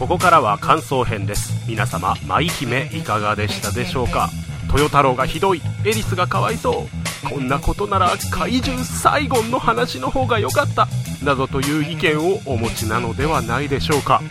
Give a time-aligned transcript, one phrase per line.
[0.00, 1.52] ここからは感想編です。
[1.68, 4.30] 皆様舞姫いかがでしたでしょうか？
[4.68, 5.60] 豊太郎がひどい。
[5.84, 6.88] エリスがかわいそ
[7.24, 7.28] う。
[7.28, 10.88] こんなことなら怪獣サイゴンの話の方が良かった。
[11.22, 14.22] などという意見をお持ちなのではないでしょうか。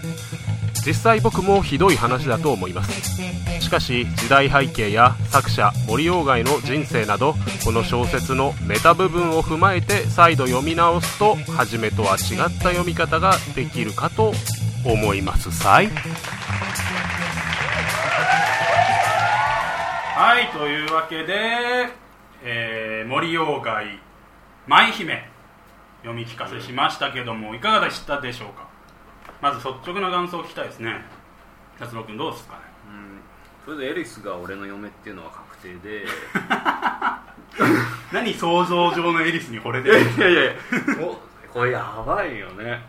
[0.83, 3.21] 実際僕もひどい話だと思います。
[3.61, 14.33] しかし時代背景や作者森鴎外の人生などこの小説のメタ部分を踏まえて再度読み直すと初めとは違った読み方ができるかと
[14.85, 15.87] 思いますさい。
[20.15, 21.33] はいというわけで、
[22.43, 23.85] えー森鴎外
[24.67, 25.23] 舞姫
[26.03, 28.67] 読み聞かせしましたけどもいかがでしたでしょうか？
[29.41, 31.01] まず率直な感想を聞きたいですね。
[31.79, 32.59] 達郎君どうですかね？
[33.67, 33.75] うん。
[33.75, 36.05] それでエリスが俺の嫁っていうのは確定で。
[38.11, 40.51] 何想像上のエリスに惚れてるいやいやいや
[41.53, 42.79] これやばいよね。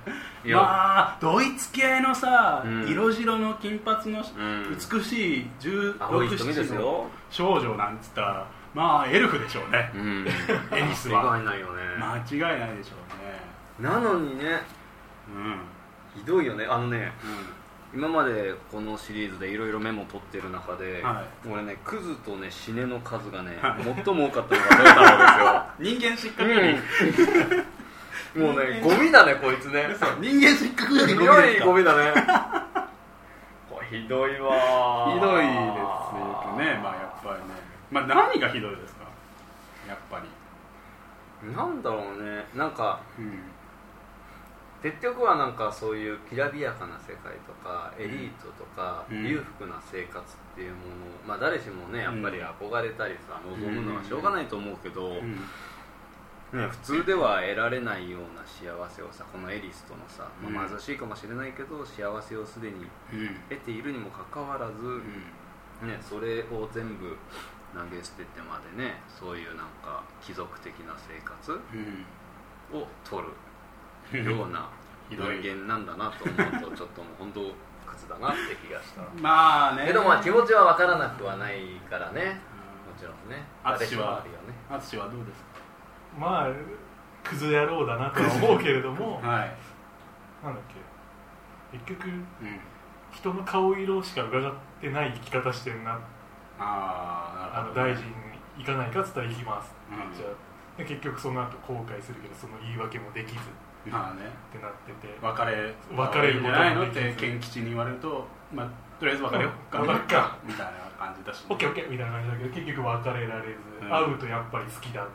[0.45, 2.89] いや、まあドイツ系のさ、うん。
[2.89, 4.77] 色白の金髪のうん。
[4.77, 5.47] 美しい
[5.99, 9.91] 青い瞳です1617のよ少女なんつったらまあエルフでしょうね。
[9.95, 10.27] うん。
[10.77, 11.33] エリスは。
[11.33, 12.95] 間違いないよね、間違いないでしょ
[13.81, 13.91] うね。
[13.91, 14.63] なのにね。
[15.35, 15.61] うん。
[16.15, 16.67] ひどいよね。
[16.67, 24.03] あのねう今までこのシリーズでいろいろメモ取ってる中で、は俺ねクズとね死ねの数がね、はい。
[24.05, 25.97] 最も多かったのが豊太郎ですよ。
[25.97, 26.81] ん 人間失格より、うん、
[28.37, 29.89] もうねゴミだねこいつね。
[29.93, 30.07] 嘘。
[30.21, 31.67] 人間失格よりひゴミですか？
[31.67, 32.13] ゴミだね。
[33.71, 36.81] これひどいわひどいですね。
[36.83, 37.55] まあやっぱりね。
[37.91, 39.05] まあ何がひどいですか？
[39.89, 41.53] やっぱり。
[41.55, 42.45] なんだろうね。
[42.55, 43.43] なんかうん。
[44.83, 49.27] 結局はなんかそういうきらびやかな世界とかエリートとかうん。
[49.27, 50.81] 裕福な生活っていうもの
[51.29, 55.41] まあ誰しもねやっぱり憧れたりさ望むのはしょうがないと思うけど、うん
[56.53, 60.69] ね、普通では得られないような幸せをさこのエリスとのさ、まあ、うん。
[60.69, 63.37] 貧しいかもしれないけど幸せをすでにうん。
[63.49, 64.83] 得ているにもかかわらず、
[65.87, 67.17] ね、それを全部
[67.73, 72.79] 投げ捨ててまでねそういうなんか貴族的な生活うん。
[72.81, 73.29] を取る
[74.13, 74.69] う んような
[75.09, 77.41] 人間なんだなと思うとちょっともう本当
[77.87, 79.03] クズだなって気がした。
[79.21, 79.87] まあね。
[79.87, 82.41] けどまあ気持ちは分からなくはないからね。
[82.87, 83.45] もちろんね。
[83.65, 84.55] 誰しも淳はあるよね。
[84.69, 85.45] 淳はどうです
[86.19, 86.53] まあ
[87.23, 89.57] クズ野郎だなとは思うけれどもか はい。
[90.43, 90.63] なんだっ
[91.73, 91.79] け。
[91.79, 92.25] 結局うん。
[93.13, 95.99] 人の顔色しか伺ってない生き方してるな。
[96.59, 98.05] ああの大臣
[98.59, 99.75] 行かないかっつったら行きます。
[99.93, 100.11] ってうん。
[100.11, 100.37] 言っちゃう、
[100.79, 103.39] で結局その後後悔するけどその言い訳もできず。
[103.39, 103.41] っ
[103.87, 104.29] まあね。
[104.53, 105.19] てなってて。
[105.21, 108.67] 別れ別れるんじゃないのってケン吉に言われるとまあ
[108.99, 109.83] とりあえず別れようかう
[110.47, 113.91] みたいな感じだしオッケーオッケーみたいな感じだけど結局別れられず、うん。
[113.91, 115.07] 会うとやっぱり好きだな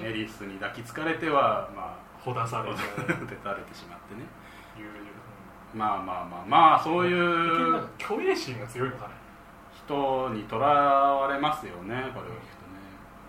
[0.00, 4.26] エリスに抱きつかれてはまほださあれちゃう出たれてしまってね。
[5.74, 9.14] まあまあまあまあそういう虚栄心が強いのかね
[9.86, 12.30] 人にとらわれますよねこれを聞くとね。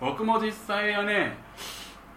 [0.00, 1.36] 僕も実際はね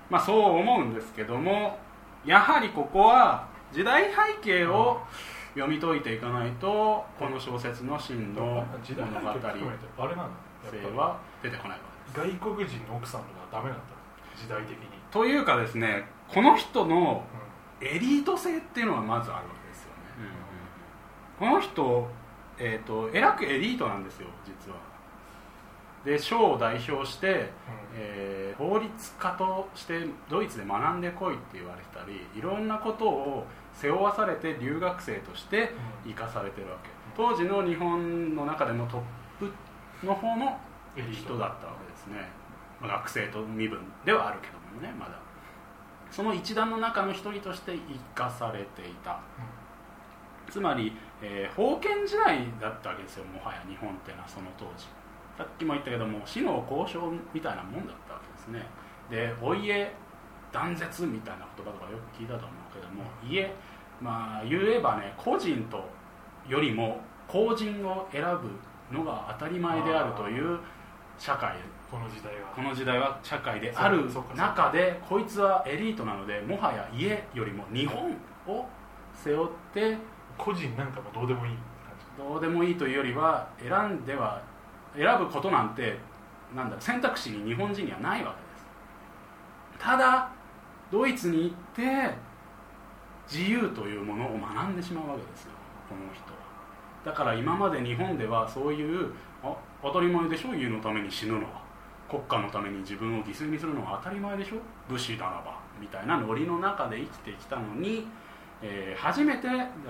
[0.10, 1.78] まあそう思うんですけども
[2.26, 5.02] やはりここは時代背景を
[5.54, 9.40] 読み解いていかないとこの小説の真の時代背物語
[10.72, 12.38] 性は出てこないわけです。
[12.38, 13.84] ぱ外国人の奥さんとかダメなんだ
[14.42, 14.78] 時代的に、
[15.12, 17.24] というかですねこの人の
[17.82, 19.96] うエリート性っていうのがまずあるわけですよね。
[21.40, 22.08] この人、
[22.58, 24.78] えー、とえらくエリートなんですよ実は。
[26.06, 27.52] で賞を代表して、
[27.96, 35.72] えー法律家としてドイツで学んでこいって言われたりいろんなことを背負わされて留学生として
[36.06, 36.90] 生かされてるわけ。
[37.18, 38.98] 当時の日本の中でもト
[39.40, 39.52] ッ
[40.00, 40.60] プの方の
[41.12, 42.30] 人だったわけですね、
[42.82, 45.14] まあ学生と身分ではあるけどもねまだ。
[46.10, 49.20] その一団の中の一人として生かされていた。
[50.50, 54.88] つまり、えー封建時代だったわけですよもはや日本っていうのはその当時。
[55.38, 58.66] さっきも言ったけども死の交渉みたいなもんだったわけですね。
[59.10, 59.88] でお家
[60.52, 63.54] 断絶みたいな言葉とかよく聞いたと思うけども家
[64.02, 65.84] まあ言えばね個人と
[66.48, 70.60] よりも公人を選ぶのが当たり前であるという
[71.18, 71.56] 社会
[71.92, 78.16] この時代はこの時代は社会である中でこいつはエリートなのでもはや家よりも日本
[78.48, 78.66] を
[79.14, 79.98] 背負って
[80.38, 81.54] 個人なんかもどうでもいい
[82.18, 84.42] どうでもいいというよりは選んでは
[84.96, 85.98] 選ぶことなんて
[86.56, 89.86] なんだ選択肢に日本人にはないわけです。
[89.86, 90.30] ただ
[90.92, 92.14] ドイツに行って
[93.30, 95.52] 自由というものを学んでしまうわけですよ。
[95.90, 96.40] この人は。
[97.06, 99.14] だから今まで日本ではそういう
[99.44, 100.54] あ当たり前でしょ？
[100.54, 101.62] 家のために死ぬのは
[102.12, 104.58] 国家のために自分を犠牲にするのは当たり前でしょ？
[104.90, 105.60] 武士ならば。
[105.80, 108.06] みたいなノリの中で生きてきたのに、
[108.62, 109.48] えー初めて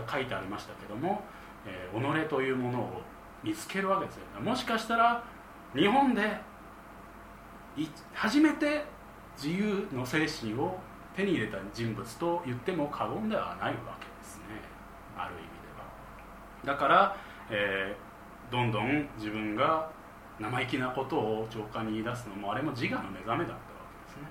[0.07, 1.23] 書いてありましたけども、
[1.65, 3.01] えー己というものを
[3.44, 5.23] 見つけるわけですよもしかしたら
[5.75, 6.21] 日本で
[8.13, 8.85] 初めて
[9.35, 10.77] 自由の精神を
[11.15, 14.44] 手に入れた人物と言っても過言ではないわけですね。
[15.18, 16.75] ある意味では。
[16.75, 17.18] だから、
[17.50, 18.12] えー
[18.51, 19.89] どんどん自分が
[20.41, 23.57] 生意気なことを長官に言い出すのもあれも自我の目覚めだったわ
[24.05, 24.27] けですね。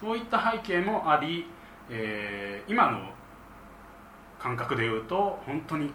[0.00, 1.46] そういった背景もあり、
[1.90, 3.12] えー今の
[4.38, 5.90] 感覚で言うと本当に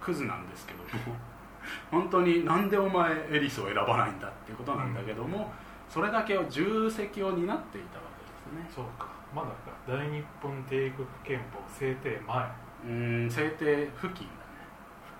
[0.00, 1.16] クズなんですけども
[1.92, 5.52] 本当になんでお前エリスを選ばないんだっていうことなんだけども、
[5.88, 8.70] それだけを重責を担っていたわけですね。
[8.74, 9.06] そうか。
[9.32, 9.54] まだか
[9.86, 12.36] 大日本帝国憲法制定前。
[12.84, 14.26] うーん制定付近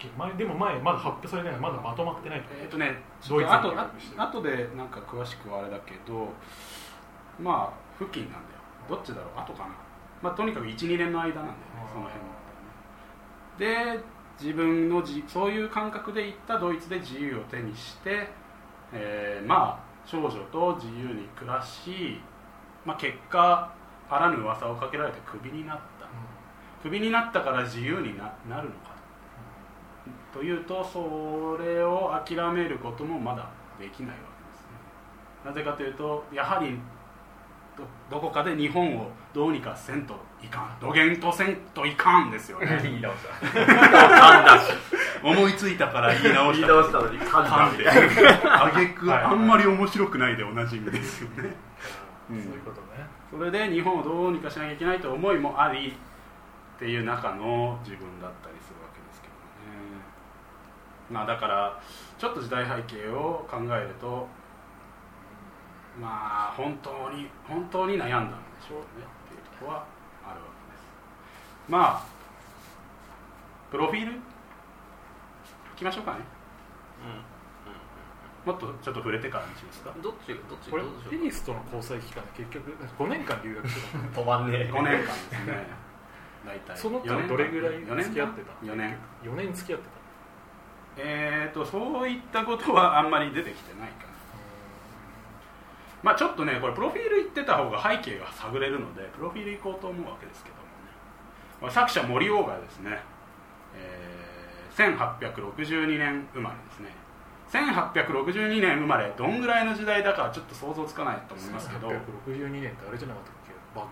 [0.09, 2.47] だね前でも前まだ発表されてないまだまとまってないと。
[2.61, 3.75] えっ、とねドイツにあと
[4.19, 6.29] あとでなんか詳しくはあれだけど
[7.41, 8.45] まあ付近なんだよ。
[8.89, 9.41] どっちだろう？
[9.41, 9.69] 後かな。
[10.23, 11.55] まあとにかく12年の間なんだよね
[11.93, 12.39] その辺だっ
[13.59, 14.05] たらねで
[14.41, 18.29] 自分のじそういう感覚で行ったドイツで自由を手にして、
[18.93, 22.21] えーまあ少女と自由に暮らし、
[22.85, 23.73] まあ、結果
[24.11, 26.09] あらぬ噂をかけられてクビになった。
[26.83, 28.92] クビになったから自由にななるのか
[30.33, 33.49] というとそれを諦めることもまだ
[33.79, 34.69] できないわけですね。
[35.45, 36.79] なぜかというとやはり
[37.77, 40.77] どどこかで日本をどうにかせんといかん。
[40.81, 42.81] どげんとせんといかんですよね。
[42.83, 43.19] 言い直し
[43.53, 45.27] た。
[45.27, 47.19] 思いついたから言い直した言い直したのに。
[47.21, 51.55] 噛んであげくはいあんまり面白くないでおなじみですよね。
[52.31, 52.43] うん。
[52.43, 53.07] そういうことね。
[53.31, 59.41] それで日本をどうにかしなきゃいけないという思いもありっていう中の自分だったりするわけですけどね
[61.13, 61.81] まあだから
[62.19, 64.27] ちょっと時代背景を考えると
[66.01, 68.35] まあ本当に本当に悩んだんで
[68.67, 68.85] しょうね
[69.27, 69.87] っていうところは
[70.25, 70.85] あるわけです。
[71.69, 72.05] まあ
[73.71, 74.13] プロフィール？
[74.13, 74.17] い
[75.77, 76.21] きましょうかね。
[78.45, 79.93] もっとちょっと触れてからにしますか。
[80.03, 83.81] どっちどっちこれどうでしょテニスとの交際期間で結局5年間留学して
[84.15, 85.67] た止まんねえ5年間ですね。
[86.45, 86.77] 大体。
[86.77, 89.53] その間どれぐらい付き合ってた4年4年。
[89.53, 90.02] 付き合ってた
[90.97, 94.13] えーとそういったことはあんまり出てきてないかな。
[96.03, 100.69] まあちょっとねこれプロフィール言ってた方が背景が探れるのでプロフィール行こうと思うわけですけどもね。
[101.63, 102.99] まあ作者森鴎外ですね、
[103.77, 104.13] えー
[104.73, 106.89] 1862年生まれですね。
[107.53, 111.89] 1862年生まれどんぐらいの時代だかはちょっと想像つかないと思いますけど。
[111.89, 113.35] 1862年ってあれじゃなかったっ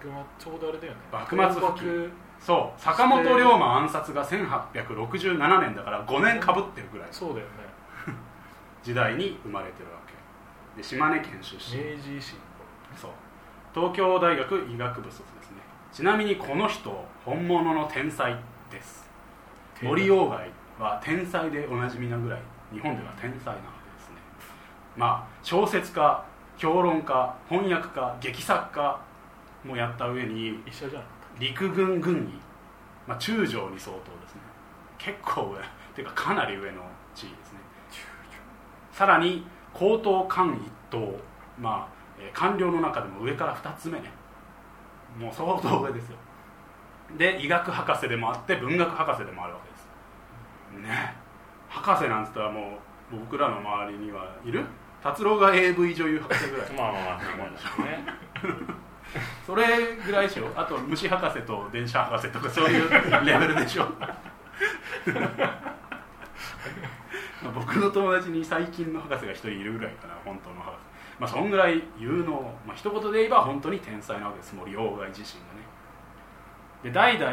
[0.03, 0.09] け？
[0.09, 0.99] 幕末ちょうどあれだよね。
[1.13, 1.61] 幕末
[2.41, 7.07] そう坂本龍馬暗殺が1867年だから5年かぶってるぐらい。
[7.07, 7.53] のそうだよね。
[8.83, 10.15] 時代に生まれてるわけ。
[10.81, 11.85] で島根県出身。
[11.85, 12.39] 明治維新
[12.97, 13.11] そう。
[13.75, 15.59] 東京大学医学部卒ですね。
[15.93, 18.35] ちなみにこの人本物の天才
[18.71, 19.09] です。
[19.83, 22.41] 森鴎外は天才でおなじみなぐらい
[22.73, 24.17] 日本では天才なわけですね。
[24.97, 26.25] まあ小説家
[26.57, 28.99] 評論家翻訳家劇作家
[29.63, 31.03] もやった上に一緒じゃん
[31.41, 32.41] 陸軍軍医、
[33.09, 34.41] まあ、中将に相当ですね。
[34.99, 35.59] 結構上。
[35.59, 35.63] っ
[35.95, 36.83] ていうかかなり上の
[37.15, 37.59] 地位ですね。
[38.93, 41.19] さらに高等官一等。
[41.59, 44.13] まあ、えー官僚の中でも上から2つ目ね。
[45.19, 46.17] もう相当上ですよ。
[47.17, 49.89] で医学博士でもあって文学博士でもあるわけです。
[50.89, 51.17] ね。
[51.69, 52.79] 博士なんつったらも
[53.13, 54.65] う僕らの周りにはいる？
[55.03, 56.71] 達郎が AV 女優博士ぐらい。
[56.73, 57.45] まあまあまあま
[57.79, 58.05] あね
[59.47, 60.51] それぐらいでしょ？
[60.57, 62.89] あと虫博士と電車博士とかそういう
[63.25, 63.85] レベルでしょ？
[63.99, 64.07] ま
[67.51, 70.81] あ僕の友達に最近の博士が一人いるぐらいかな本当の博士。
[71.19, 72.33] まあそんぐらい有能。
[72.67, 74.55] まあ一言で言えば本当に天才なわけです。
[74.55, 75.61] 森鴎外自身がね。
[76.85, 77.33] で代々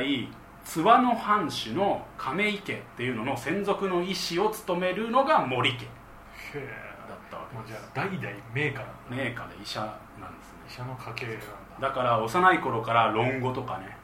[0.65, 5.77] 津和野藩主の亀井家っていうのの専属の医師を務めるのが森家。
[5.77, 5.87] だっ
[7.31, 8.21] たわけもうじゃあ代々
[8.53, 9.79] 名家名家で医者
[10.19, 10.59] なんですね。
[10.69, 11.35] 医者の家系なん
[11.79, 13.95] だだから幼い頃から論語とかね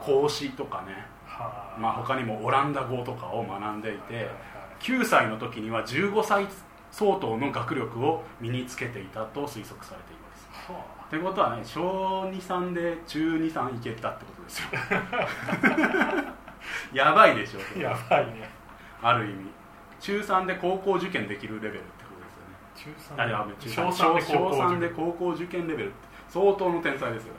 [0.00, 1.80] 孔子とかねはあ。
[1.80, 4.34] まあ、他にもオランダ語とかを学んでいてはいはい。
[4.80, 6.46] 9歳の時には15歳
[6.90, 10.48] 相当の学力を身につけていたと推測されています。
[10.72, 14.68] はということはね小23で中23いけたってことですよ。
[16.92, 17.78] やばいでしょ。
[17.78, 18.48] やばいね。
[19.02, 19.50] ある意味。
[20.00, 23.18] 中3で高校受験できるレベルってことですよね。
[23.18, 27.34] 中3あれは中小3 3で高校小3で高校受験レベルって相当の天才ですよ。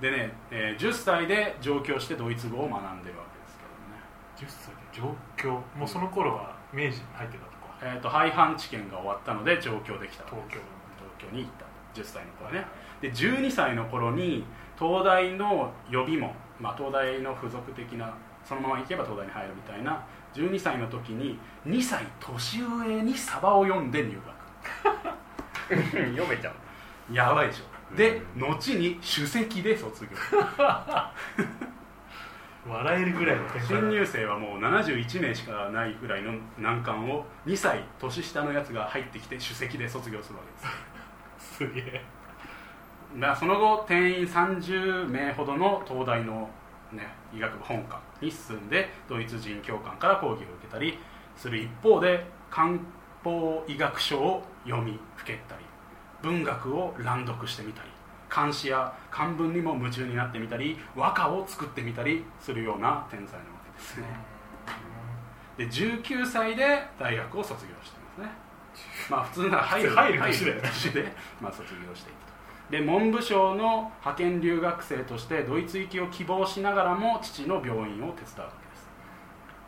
[0.00, 4.02] でね、えー10歳で上京してドイツ語を学んでるわけですけどね。
[4.36, 5.50] 10歳で上京？
[5.78, 7.78] もうその頃は明治に入ってたとか？
[7.80, 10.58] えー、と廃藩置県が終わったので上京できた東京。
[11.18, 11.72] 東京に行った。
[11.94, 12.66] 10歳の頃ね。
[13.00, 14.44] で12歳の頃に
[14.76, 18.12] 東大の予備門、まあ、東大の付属的な
[18.44, 24.16] そのまま行けば東大に入るみたいな12歳の時に2歳年上にサバを読んで入
[26.16, 26.61] 読めちゃう学
[27.10, 27.96] やばいでしょ。
[27.96, 30.12] でう後に首席で卒業。
[32.64, 40.58] 笑えるぐらいの新入生はもう71名しかないぐらいの難関を2歳年下のやつが入ってきて首席で卒業するわけで
[41.40, 41.56] す。
[41.58, 42.04] すげえ。
[43.16, 46.48] だその後定員30名ほどの東大の、
[46.92, 50.98] ね、医学部本科に進んでドイツ人教官から講義を受けたり
[51.36, 52.70] する一方で漢
[53.22, 55.64] 方医学書を読みふけったり
[56.22, 57.88] 文学を乱読してみたり
[58.28, 64.06] 漢詩や漢文にも夢中になってみたり和歌を作ってみたりするような天才なわけですね。
[65.58, 68.30] で19歳で大学を卒業してますね。
[69.10, 71.12] まあ普通なら入る入る年だよね年で、
[71.42, 72.32] まあ、卒業していたと。
[72.70, 78.52] で文部省の派遣留学生としてドイツ行きを希望しながらも父の病院を手伝うわ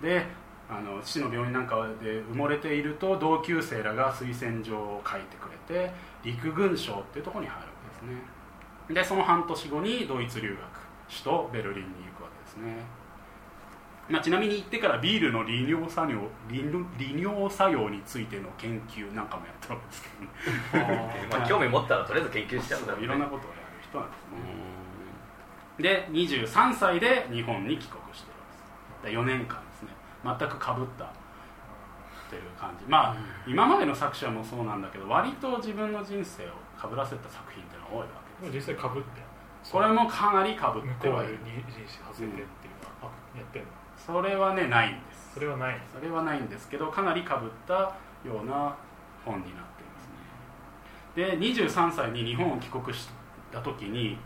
[0.00, 0.24] けです。
[0.24, 0.26] で
[0.68, 5.92] あの父の病院なんかで埋もれていると同級生らが推薦状を書いてくれて
[6.22, 8.94] 陸軍省っていうところに入るわけですね。
[8.94, 10.58] でその半年後にドイツ留学
[11.08, 13.04] 首都ベルリンに行くわけですね。
[14.08, 16.62] まあ、ちなみに行ってからビールの利尿作用利
[16.98, 20.02] 利尿作用についての研究なんかもやったわけです
[20.72, 21.28] けどね。
[21.30, 22.92] まあ、 興味持ったらとりあえず研究しちゃうんだ。
[22.94, 24.74] そういろんなことをやる人なんですね。
[25.78, 29.04] で23歳で日本に帰国しています。
[29.04, 29.63] で4年間
[30.24, 31.08] 全くかぶったっ
[32.30, 32.86] ていう感じ。
[32.86, 33.16] まあ、
[33.46, 36.50] 今までの作者もそうなんだけど割と自分の人生を
[36.80, 38.06] かぶらせた作品っていうのが多いわ
[38.42, 38.68] けです。
[38.68, 39.08] 実際かぶって。
[39.70, 43.68] これもかなりかぶっ向てはいる人種外れてっていうのは、あやってんの？
[43.96, 45.34] それはねないんです。
[45.34, 48.76] それはないそれはないんですけどかなりかぶったような
[49.24, 50.08] 本になっています
[51.16, 51.38] ね。
[51.38, 53.08] で23歳に日本を帰国し
[53.50, 54.18] た時に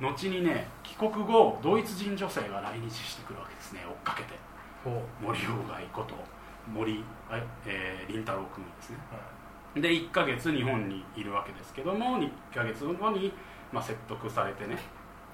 [0.00, 3.80] 後にね帰国後ドイツ人女性が来日してくるわけですね。
[3.86, 4.30] 追っかけて。
[4.32, 4.36] ほ
[4.84, 6.14] 森鴎外こと
[6.72, 8.96] 森、あえー、林太郎君ですね。
[9.74, 13.32] で1ヶ月日本にいるわけですけども1ヶ月後に、
[13.72, 14.76] まあ、説得されてね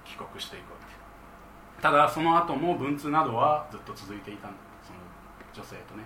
[0.05, 4.99] 帰国していくわけただその後も文通などはずっと続いていたんだその
[5.55, 6.05] 女性とね、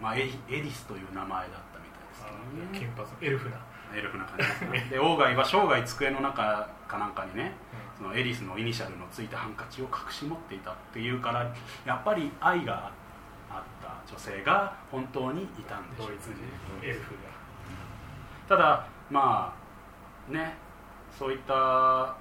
[0.00, 2.88] まあ、エリエディスという名前だったみたいですけどね。
[2.88, 3.56] 金髪エルフな、
[3.94, 4.88] エルフな感じですね。
[4.90, 7.52] で鴎外は生涯机の中かなんかにね
[8.00, 11.54] そのエリスのイニシャルのついたハンカチを隠し持っていたっていうから
[11.84, 12.90] やっぱり愛が
[13.50, 17.12] あった女性が本当にいたんでしょうドイツ人エルフ
[18.48, 18.56] が。
[18.56, 19.54] ただま
[20.28, 20.56] あね
[21.16, 22.16] そういった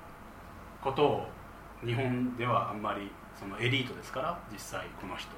[0.81, 1.27] ことを
[1.85, 3.09] 日本ではあんまり
[3.39, 5.31] そのエリートですから実際この人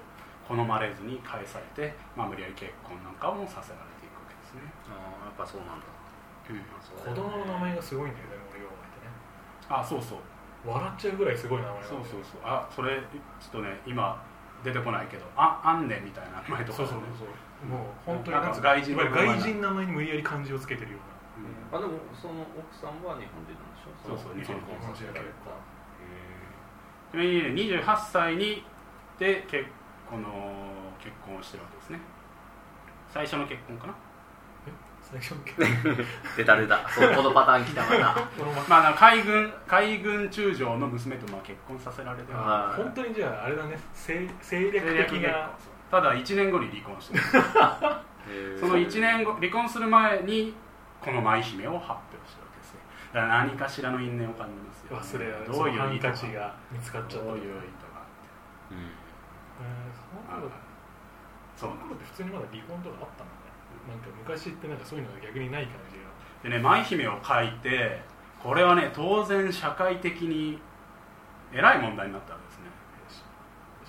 [0.48, 9.14] 好まれずに返されて、まあ、無理やり結婚なんかもさせられていくわけですね、ああやっぱそうなんだ、う子だよね供の名前がすごいんだよね森鴎外ってね。
[9.70, 10.31] あそうそう
[10.66, 12.42] 笑っちゃうぐらいすごい名前そうそうそう。
[12.44, 13.02] あそれ
[13.40, 14.22] ちょっとね今
[14.64, 16.78] 出てこないけどあアンネみたいな名前とか。
[16.78, 17.28] そうそうねそう。
[17.66, 21.80] もう本当になんか外人外人の名前に無理やり漢字をつけてるような。
[21.80, 21.86] うん。
[21.86, 24.66] あでもその奥さんは日本人なんでしょそうそう日本人。
[24.66, 25.50] 結婚させられた
[27.12, 28.64] ちなみにね28歳に
[29.18, 29.66] で結
[30.10, 30.28] この
[31.00, 32.00] 結婚をしてるわけですね。
[33.10, 33.96] 最初の結婚かな
[36.38, 37.98] 出た出たそうこのパターン来たまた。
[38.70, 43.78] ままあ、海軍海軍中将の娘とまあ結婚させられて本当にじゃああれだね。
[43.94, 45.50] 政政略的な。
[45.90, 47.20] ただ1年後に離婚して
[48.58, 50.56] その1年後離婚する前に
[51.02, 52.80] この舞姫を発表してるわけですね。
[53.12, 54.54] だから何かしらの因縁を感じ
[54.90, 56.54] ますよ、忘れどういう意図が。
[56.72, 57.26] 見つかっちゃった。
[57.26, 58.76] どういう意図へがあって。
[58.76, 60.50] うんー
[61.62, 63.41] その頃普通にまだ離婚とかあったんだね
[63.88, 66.04] なんか昔ってなんかそういうのが逆にない感じが。
[66.44, 68.02] でね舞姫を書いて
[68.42, 70.60] これはね当然社会的に
[71.54, 72.72] えらい問題になったわけですね。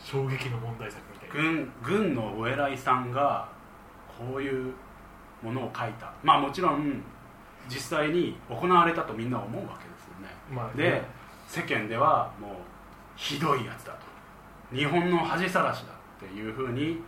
[0.04, 1.34] 衝撃の問題作みたいな。
[1.34, 3.48] 軍軍のお偉いさんが
[4.08, 4.74] こういう
[5.42, 6.12] ものを書いた。
[6.22, 7.02] まあもちろん
[7.68, 10.34] 実際に行われたとみんな思うわけですよね。
[10.50, 11.02] まあで
[11.46, 12.50] 世間ではもう
[13.16, 14.12] ひどいやつだと。
[14.74, 16.98] 日本の恥さらしだっていうふうに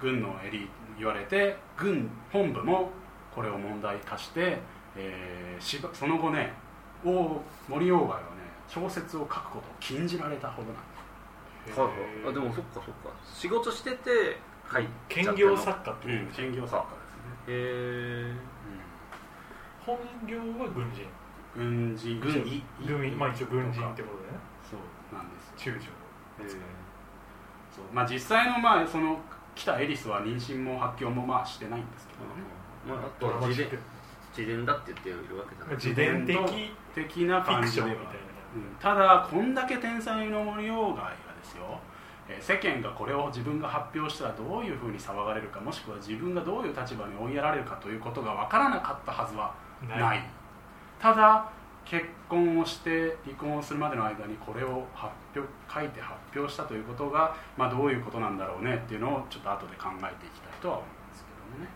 [0.00, 2.90] 軍のエリート言われて軍本部も
[3.34, 4.58] これを問題化して、
[4.96, 6.52] えーしばその後ね
[7.04, 8.24] 王森鴎外はね
[8.68, 10.82] 小説を書くことを禁じられたほどなん
[11.66, 12.90] ですたはいはいあでもそっかそっか。
[13.24, 18.34] 仕事しててはい兼業作家っていう、兼業作家ですね、へえ
[19.84, 21.06] 本業は軍人。
[21.56, 22.20] 軍人。
[22.20, 24.38] 軍医軍医まあ一応軍人ってことでね。
[24.68, 25.74] そうなんですよ。
[25.74, 25.86] 中将。
[27.74, 27.84] そう。
[27.92, 29.18] まあ実際のまあその
[29.58, 32.46] 来たエリスは妊娠も発狂もまあしてないんですけどね。
[32.86, 33.68] まああと自伝
[34.30, 35.74] 自伝だって言ってるわけじゃない。
[35.74, 36.38] 自伝的
[36.94, 38.10] 的な感じではみたいな。
[38.54, 38.76] うん。
[38.78, 41.80] ただこんだけ天才の森鴎外がですよ。
[42.28, 49.52] えー世間がこれを自分が発表したらどういうふうに騒がれるかもしくは自分がどういう立場に追いやられるかということが分からなかったはずは
[49.88, 49.98] ない。
[49.98, 50.22] ない。
[51.00, 51.50] ただ
[51.88, 61.70] 結婚をして離婚をするまでの間にこれを発表書いて発表したということが、まあ、どういうことなんだろうねっていうのをちょっと後で考えていきたいとは思うんですけどもね、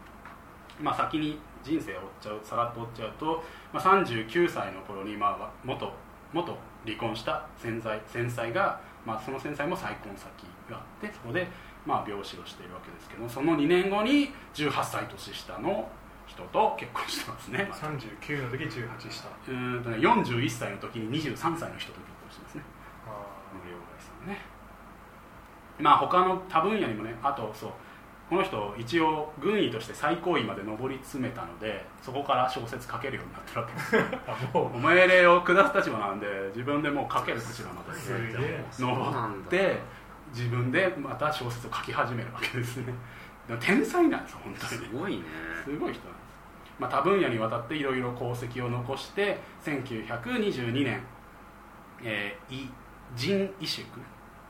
[0.83, 3.43] まあ、先に人生を追っちゃうさらっと追っちゃうと、
[3.73, 5.91] まあ、39歳の頃に、まあ、元
[6.35, 10.29] 元離婚した先妻先妻が、まあ、その先妻も再婚先
[10.71, 11.49] があってそこで、
[11.87, 15.89] まあ、病死をしているわけですけどその2年後に18歳年下の
[16.33, 19.29] 人と結婚してますね、39の時18した。
[19.29, 22.63] うーんとね、41歳の時に23歳の人と結婚してますね。
[23.07, 23.11] あ
[23.53, 24.39] 森鴎外さんね。
[25.79, 27.71] まあ他の他分野にもねあとそう
[28.31, 33.97] この人一応軍医として最高位まで上り詰めたのでそこから小説書けるようになってるわけです。
[34.55, 38.65] もお命令を下す立場なんで自分でもう書ける立場まですげえ。
[38.71, 39.11] そうなんだ。
[39.21, 39.79] 登って
[40.33, 42.95] 自分でまた小説を書き始めるわけですね。
[43.47, 44.81] でも天才なんですよ本当に。
[44.81, 45.23] ねすごいね。
[45.65, 46.22] すごい人なんです、
[46.79, 51.03] まあ、多分野にわたっていろいろ功績を残して1922年、
[52.03, 52.69] えー、胃
[53.17, 53.87] 腎移植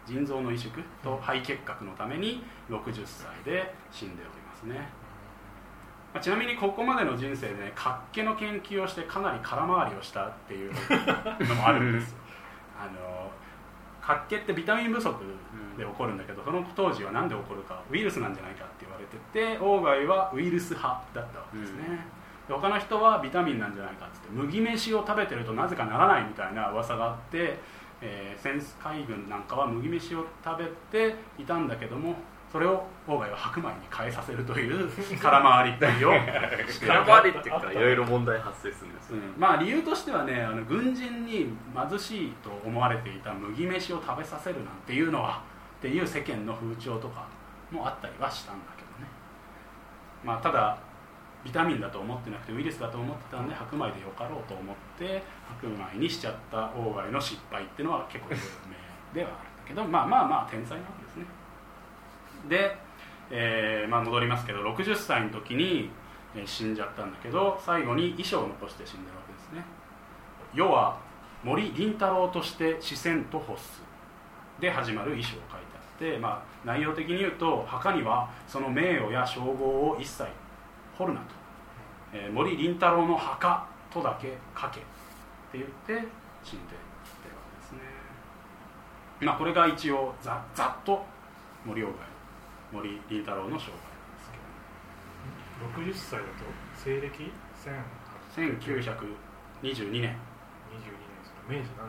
[0.07, 4.89] 腎臓の移植と肺結核のために60歳で死んでおりますね、
[6.13, 10.73] まあ、ちなみにここまでの人生で、ね、活気の研究をしてかなり空回りをしたっていう
[11.49, 12.17] のもあるんですよ。
[12.81, 13.31] あの
[14.03, 15.15] 活気ってビタミン不足
[15.79, 22.05] で起こるんだけどその当時は何で起こるかウイルスなんじゃないかって言われてて鴎外はウイルス派だったわけですね、
[22.49, 27.59] で他の人はビタミンなんじゃないかっつって麦飯を食べてるとなぜかならないみたいな噂があって、
[28.01, 32.17] えー、戦海軍なんかは麦飯を食べていたんだけども
[32.53, 34.87] それを鴎外は白米に変えさせるという
[35.19, 36.11] 空回りっぷりを
[36.87, 39.17] 空回りっていうかいろいろ問題発生するんですよ。
[39.17, 39.41] うん。
[39.41, 45.41] まあ理由としてはねあの軍人に貧しいと思われていた麦飯を食べさせるなんていうのは
[45.79, 47.25] っていう世間の風潮とか
[47.71, 49.11] もあったりはしたんだけどね。
[50.23, 50.77] まあただ
[51.43, 58.37] ビタミンだと思ってなくてウイルスだと思ってたんで白米でよかろうと思って白米にしちゃった鴎外の失敗っていうのは結構有
[59.17, 61.42] 名ではあるんだけどまあまあまあ天才なわけですね
[62.49, 62.77] で、
[63.31, 65.91] えーまあ、戻りますけど60歳の時に
[66.47, 69.65] 死んじゃったんだけど最後に遺書を残して死んでるわけですね。
[70.55, 70.99] 世は
[71.45, 73.83] 森林太郎として視線と欲す。
[74.61, 80.25] で始まる遺書を書いてあって、まあ、内容的に言うと墓にはその名誉や称号を一切
[80.97, 81.27] 掘るなと、
[82.13, 84.83] えー森林太郎の墓とだけ書けっ
[85.53, 86.09] て言って
[86.45, 86.79] 死んでっ
[87.23, 87.79] てるわけですね。
[89.21, 91.05] まあこれが一応ざざっと
[91.65, 92.13] 森鴎外
[92.73, 93.61] 森林太郎の生涯なん
[94.17, 94.39] ですけ
[95.79, 95.93] ど。
[95.93, 96.45] 60歳だと
[96.77, 97.33] 西暦
[98.35, 99.15] ？1022
[99.63, 100.03] 1922年。
[100.03, 100.17] 年。
[101.23, 101.89] その明治何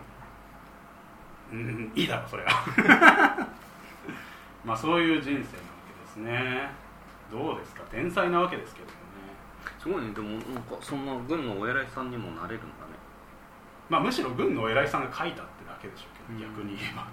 [1.52, 3.48] うんいいだろそれは。
[4.66, 5.44] まあそういう人生なわ
[5.88, 6.70] けですね。
[7.32, 7.84] どうですか？
[7.92, 8.98] 天才なわけですけどもね。
[9.80, 10.12] すごいね。
[10.14, 12.94] でもなんかそんな軍のお偉いさんにもなれるんだね。
[13.90, 17.10] まあむしろ軍のお偉いさんが書いたってだけでしょうけど、うん逆に言えばね。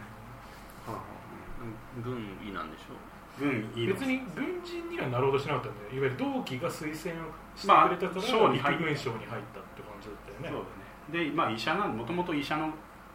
[2.03, 2.95] 軍医なんでしょ
[3.41, 3.95] 軍いいの。
[3.95, 10.49] 別に軍人にはなろうとしなかったんだよいわゆる同期が推薦をしてまあくれたから、省に入った陸軍省に入ったって感じだったよね。
[10.49, 10.65] そう
[11.11, 11.31] だね。
[11.31, 12.71] でまあ医者なんもともと医者の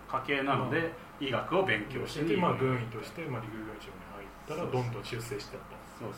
[0.10, 5.76] 家系なので、医学を勉強してで、まあ、軍医として、まあ、陸軍省に入ったらどんどん出世していった。
[6.00, 6.14] そうそう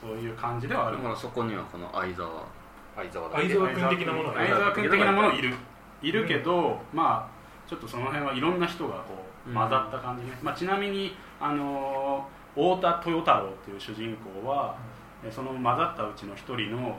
[0.00, 0.16] そう。
[0.16, 0.98] そういう感じではある。
[0.98, 2.46] だからそこにはこの相沢。
[2.96, 5.54] 相沢だ相沢君的なものは相沢君的なものいる。
[6.02, 6.26] いる。
[6.26, 9.54] けど、まあちょっとその辺はいろんな人がこううん。
[9.54, 14.76] 混ざった感じね、まあ、ちなみに、あのー太田豊太郎っていう主人公は、
[15.24, 16.96] えその混ざったうちの一人の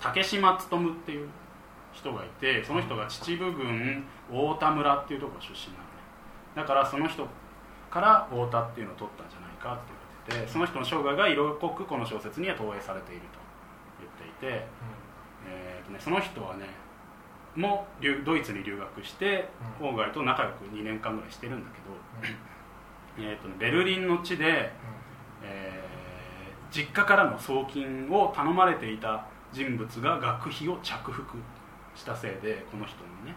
[0.00, 1.28] 竹島勉っていう
[1.92, 5.90] 人がいてその人が秩父郡太田村っていうところ出身なのね
[6.54, 7.26] だからその人
[7.90, 9.92] から太田っていうのを取ったんじゃないかって
[10.30, 13.38] 言われててその人の生涯が色濃くこの小説には投影されていると
[13.98, 14.66] 言っていて、
[15.48, 16.66] えーとね、その人はね
[17.56, 19.48] も留ドイツに留学して
[19.80, 19.88] うん。
[19.88, 22.34] 鴎外と仲良く2年間ぐらいしてるんだけど、
[23.18, 24.70] えーとね、ベルリンの地で、
[25.42, 25.88] えー
[26.70, 31.38] 実家からの送金を頼まれていた人物が学費を着服
[31.94, 33.34] したせいでこの人にね、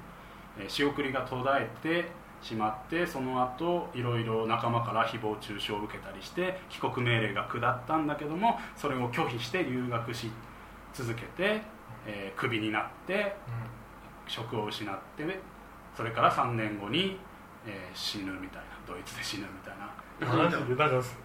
[0.60, 1.50] えー仕送りが途絶
[1.84, 10.30] えてしまってその後いろいろ仲間から誹謗中傷を受けたりして帰国命令が下ったんだけどもそれを拒否して留学し
[10.94, 11.62] 続けて、
[12.06, 13.36] えークビになって
[14.28, 15.40] 職を失って
[15.96, 17.18] それから3年後に、
[17.66, 19.90] えー死ぬみたいなドイツで死ぬみたいな。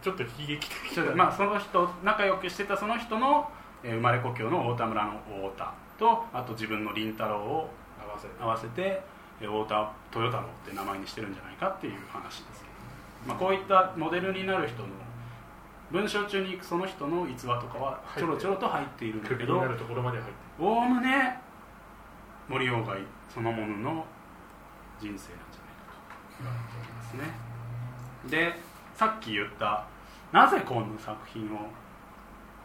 [0.00, 3.50] ちょっと悲劇的まあその人仲良くしてたその人の、
[3.82, 7.70] えー生まれ故郷の太田村の太田とあと自分の凛太郎を
[8.00, 9.02] 合わせて合わせて、
[9.40, 12.66] えー太田豊太郎って名前にしてるんじゃないかっていう話ですけ
[13.26, 14.88] まあ、こういったモデルになる人の
[15.90, 21.38] 文章中にその人の逸話とかはちょろちょろと入っているんだけどクビになるところまで入っておおむね
[22.48, 22.98] 森鴎外
[23.32, 24.04] そのものの
[25.00, 25.45] 人生なんじゃないかと
[26.38, 27.46] 言われておりますね
[28.30, 28.54] で
[28.94, 29.86] さっき言った
[30.32, 31.58] なぜこの作品を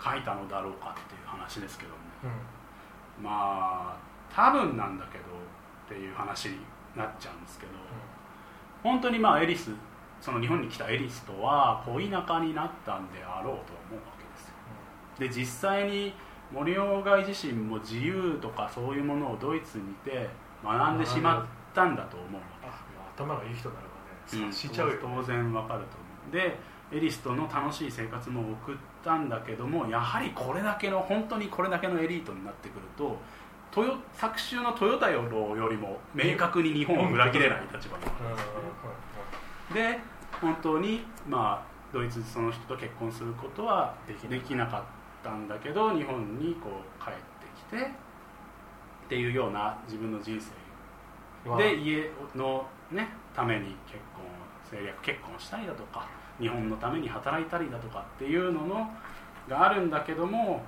[0.04, 1.98] 書いたのだろうかっていう話ですけども。
[1.98, 2.36] ね
[3.20, 3.24] うん。
[3.24, 3.98] まあ
[4.34, 5.24] 多分なんだけど
[5.86, 6.58] っていう話に
[6.96, 7.72] なっちゃうんですけど。
[8.82, 9.72] 本当にまあエリス
[10.20, 14.56] その日本に来たエリスとは恋仲になったんであろうと思うわけですよ。
[15.20, 16.14] で実際に
[16.52, 20.30] 森鴎外自身も自由とかそういうものをドイツにいて
[20.64, 22.76] 学んでしまったんだと思うわあまあ
[23.22, 23.88] 頭がいい人ならば
[24.30, 24.94] け、ね察しちゃうよ。
[24.96, 26.32] ね当然わかると思う。
[26.32, 26.58] で
[26.92, 33.18] エリスとの楽しい生活も送ったんだけどもやはりこれだけの本当にこれだけのエリートになってくると
[33.72, 35.22] トヨ作中のトヨタよ
[35.70, 38.16] りも明確に日本を裏切れない立場になる
[39.72, 39.96] うんうん。
[39.96, 40.00] で
[40.42, 43.96] 本当にまあドイツその人と結婚することは
[44.30, 44.84] できなかっ
[45.24, 50.42] たんだけど日本にこう帰ってきてっていうような自分の人生うん
[51.58, 54.24] で家の、ね、ために結婚
[54.64, 56.08] 政略結婚したりだとか
[56.40, 58.90] 日本のために働いたりだとかっていうのの
[59.50, 60.62] があるんだけども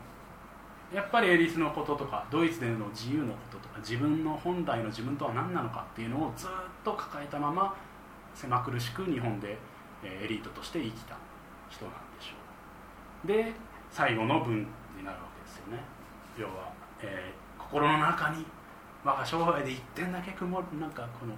[0.94, 6.50] やっぱりエリスのこととかドイツでの自由のこととか自分の本来の自分とは何なのかっていうのをずっ
[6.84, 7.76] と抱えたまま
[8.36, 9.58] 狭苦しく日本で
[10.04, 11.16] エリートとして生きた
[11.70, 12.34] 人なんでしょ
[13.26, 13.28] う。
[13.28, 13.54] で
[13.90, 14.60] 最後の文
[14.98, 15.84] になるわけですよね。
[16.38, 18.46] 要は、えー心の中に
[19.04, 21.34] 我が生涯で一点だけ曇るなんかこの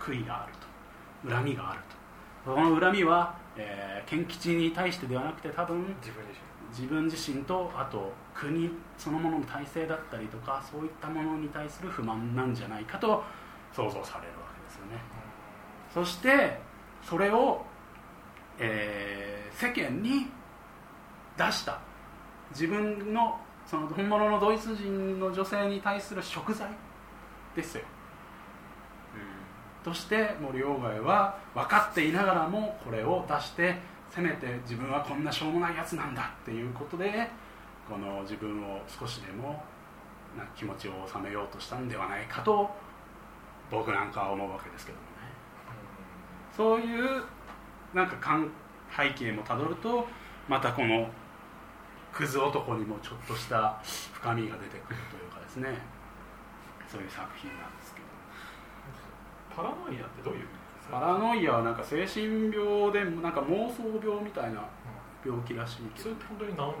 [0.00, 0.52] 悔いがある
[1.24, 1.34] と。
[1.34, 1.80] 恨みがある
[2.44, 2.52] と。
[2.54, 6.24] この恨みは、えー、賢吉に対してではなくて多分自分
[6.70, 13.22] 自分自身とあと国そのものの体制だったりとかそういったものに対する不満なんじゃないかと
[13.72, 15.00] 想像されるわけですよね。
[15.92, 16.60] そして
[17.02, 17.64] それを、
[18.58, 20.28] えー世間に
[21.36, 21.80] 出した。
[22.52, 26.68] 自分のその本物のドイツ人の女性に対する贖罪。
[27.58, 27.82] ですよ。
[29.84, 33.76] として森鴎外は分かっていながらもこれを出して
[34.10, 37.28] せめて自分はこんなしょうもないやつなんだっていうことで
[37.88, 39.62] この自分を少しでも
[40.36, 42.70] な気持ちを収めようとしたんではないかと
[43.70, 45.08] 僕なんかは思うわけですけどもね。
[46.54, 47.22] そういう
[47.94, 48.50] なんか関
[48.94, 50.06] 背景もたどると
[50.48, 51.08] またこの
[52.12, 53.80] クズ男にもちょっとした
[54.12, 55.97] 深みが出てくるというかですね
[56.88, 58.08] そういう作品なんですけど。
[59.54, 61.00] パラノイアってどういう意味ですか？
[61.00, 62.24] パラノイアはなんか精神
[62.54, 64.64] 病でなんか妄想病みたいな
[65.24, 66.02] 病気らしいけど。
[66.02, 66.74] それって本当に治んないよ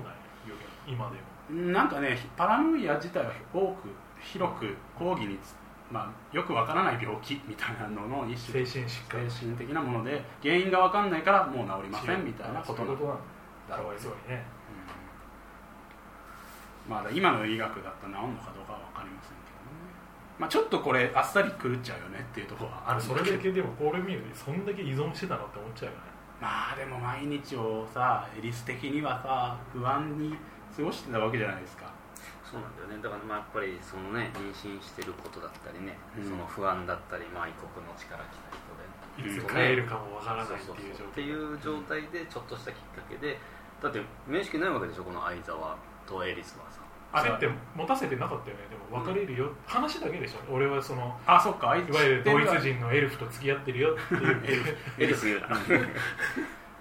[0.86, 1.16] 今で
[1.60, 1.72] も。
[1.72, 3.88] なんかねパラノイア自体は多く
[4.20, 5.56] 広く講義につ、
[5.90, 9.30] まあ、よくわからない病気みたいなのの一種精神疾患。
[9.30, 12.96] 精神的なもので原因がわかんないからもう治りませんみたいなことなん
[13.68, 14.44] だかわいそうにね
[16.88, 16.94] うん。
[16.94, 19.36] まだ今の医学だったら治るのかどうかは分かりません
[20.38, 23.30] まあ、ちょっとこれあっさり狂っちゃうよねっていうところはあるんそだけど。
[23.32, 26.02] れだけでもこれ見るとそんだけ依存してたのって思っちゃうよね。
[26.40, 30.36] まあでも毎日をさエリス的にはさ不安に
[30.76, 31.90] 過ごしてたわけじゃないですか。
[32.46, 33.02] そうなんだよね。
[33.02, 36.24] だからまあやっぱりそのね妊娠してることだったりね、うん。
[36.24, 39.50] その不安だったり、まあ、異国の地から来た人でいつうん。
[39.50, 41.06] 帰るかもわからないってそうそういう状況そう。
[41.08, 43.36] っていう状態でちょっとしたきっかけで
[43.82, 46.80] だって面識ないわけでしょこの相沢とエリスはさ
[47.12, 48.62] あれって持たせてなかったよね。
[48.70, 50.52] でも別れるよ、話だけでしょ。
[50.52, 51.70] 俺はそのあそっか。
[51.70, 54.76] あいいわゆるドイツ人のエルフと付き合ってるよっていう。
[54.98, 55.48] エリス言うな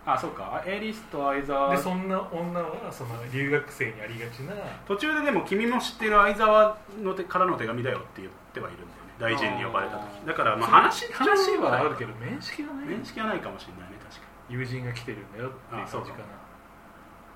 [0.05, 0.63] あそっか。
[0.65, 1.75] エリスと相沢。
[1.75, 4.53] でそんな女はその留学生にありがちな。
[4.87, 8.81] 途中ででも君も知ってる相沢の手からの手紙だよって言ってはいるん
[9.19, 9.37] だよね。
[9.37, 10.25] 大臣に呼ばれた時。
[10.25, 11.73] だからまあ話話は。
[11.79, 16.23] あるけけど面識はない面識はないかもしれないね確か友人が来てるんだよっていう感じかな。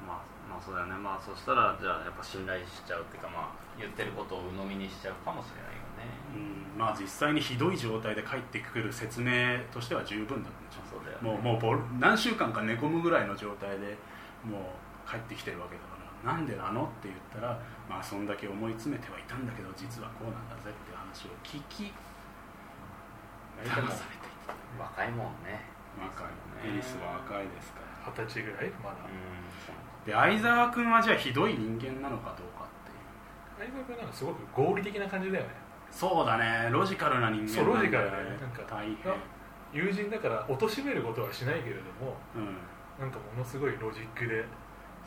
[0.07, 0.23] まあま
[0.61, 0.93] あそうだよね。
[0.93, 6.05] まあそしたらじゃあやっぱ信頼しちゃうっていうかまあ言ってることを鵜呑みにしちゃうかもしれないよね。
[6.37, 11.41] に、うん、まあ実際にひどい状態で帰ってくる説明としては十分だったんでしょそうだよね。
[11.41, 13.97] もうもうボル何週間か寝込むぐらいの状態で
[14.45, 16.01] もう帰ってきてるわけだから。
[16.21, 17.57] なんでなのって言ったら
[17.89, 21.89] まあそんだけ思い詰めてはいたんだけど実はこうなんだぜっていう話を聞き
[23.65, 24.53] 騙されていた。
[24.77, 25.65] 若いもんね。
[25.97, 26.69] 若い。
[26.69, 28.13] エリスは若いですから。
[28.13, 28.69] 二十歳ぐらい？
[28.85, 29.01] まだ。
[29.05, 29.49] うん
[30.05, 33.69] で相沢君はじゃあひどい人間なのかどうかっていう。
[33.69, 35.49] 相葉君なんかすごく合理的な感じだよね。
[35.91, 36.69] そうだね。
[36.71, 38.29] ロジカルな人間そうロジカルだだね。
[38.41, 38.97] なんか大変。
[39.73, 42.57] 友人だから貶めることはしないけれどもうん。
[42.99, 44.43] なんかものすごいロジックで。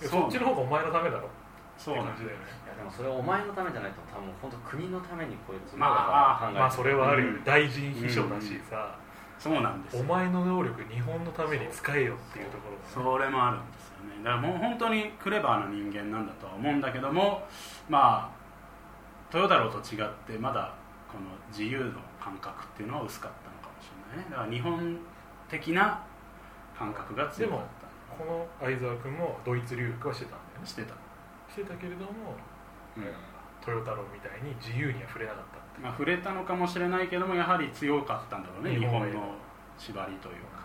[0.00, 1.28] いやそっちの方がお前のためだろ。
[1.76, 2.46] そうなんだって感じだよね。
[2.64, 7.44] いやでもそれはお前のためじゃないと多分本当国のためにこいつまあ考えてまあそれはあるよ、うん。
[7.44, 8.94] 大臣秘書だしさ、
[9.38, 10.02] そうなんですよ。
[10.02, 12.90] お前の能力日本のために使えよっていうところがね。
[12.94, 14.24] それもあるんですよね。
[14.24, 17.42] だからもう本当にクレバーな人間なんだとは思うんだけども
[17.88, 20.74] まあ豊太郎と違ってまだ
[21.10, 24.30] この自由の感覚っていうのは薄かったのかもしれないね。
[24.30, 24.98] だから日本
[25.48, 26.02] 的な
[26.76, 27.58] 感覚が強かっ
[28.18, 30.60] この相沢君もドイツ留学はしてたんだよね。
[30.62, 30.94] たしてた、
[31.50, 32.38] してたけれども
[32.96, 33.04] うん。
[33.64, 38.76] 豊太郎みたいに自由には触れなかったっまあ、触れたのかもしれないけどもやはり強かったんだろうね。
[38.76, 39.34] 日日本への。
[39.76, 40.62] 縛りというか、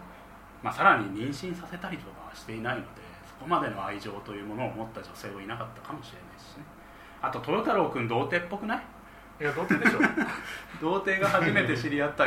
[0.61, 3.01] まあ、さらに妊娠させたりとかはしていないので。
[3.01, 3.08] そ
[3.39, 6.63] こまでの愛情というものを持った女性はいなかったかもしれないしね。
[7.21, 8.81] あと豊太郎君童貞っぽくない？
[9.41, 9.99] いやどっちでしょ。
[9.99, 10.01] う
[10.81, 12.25] 童貞が初めて知り合った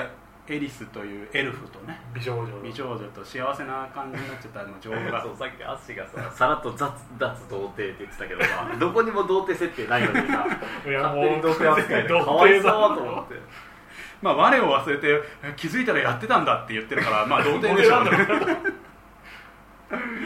[0.48, 2.00] エリスというエルフとね。
[2.14, 13.34] 美少女美少女と幸せな感じになっちゃったの情がそうさっきアッシーがささらっと雑脱童貞って言ってたけどさ どこにも童貞設定ないのにさ勝手に童貞扱いで童かわいそうと思って。
[14.20, 18.10] まあ我を忘れてえ気づいたらやってたんだって言ってるからまあ 童貞でしょうね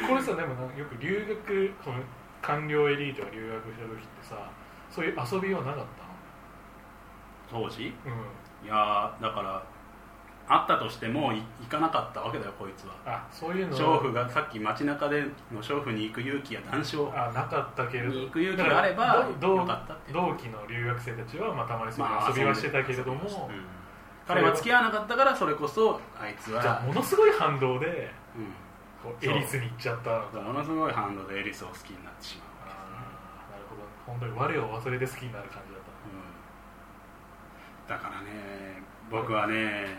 [0.08, 1.98] これさでもなよく留学その
[2.40, 4.50] 官僚エリートが留学した時ってさ
[4.90, 5.84] そういう遊びはなかっ
[7.50, 7.92] 当時？
[8.04, 8.66] たのうん。
[8.66, 9.62] いやーだから
[10.48, 12.94] あったとしてもい行かなかったわけだよこいつは。
[13.04, 17.10] あそういうの娼婦がさっき街中での娼婦に行く勇気や談笑。
[17.12, 18.10] あなかったけれど。
[18.10, 19.66] に行く勇気があれば同
[20.36, 23.52] 期の留学生たちは、まあ、たまにそういうまあ遊びはしてたけれども、遊びはして
[24.28, 26.62] 彼は付き合わなかったからそれこそあいつは。
[26.62, 28.46] じゃあものすごい反動でうん
[29.06, 30.10] こうエリスに行っちゃった。
[30.40, 32.48] ものすごい反応でエリスを好きになってしまう
[33.52, 33.82] なるほど。
[34.06, 35.94] 本当に我を忘れて好きになる感じだった。
[37.94, 38.02] うん。
[38.02, 39.98] だからね僕はね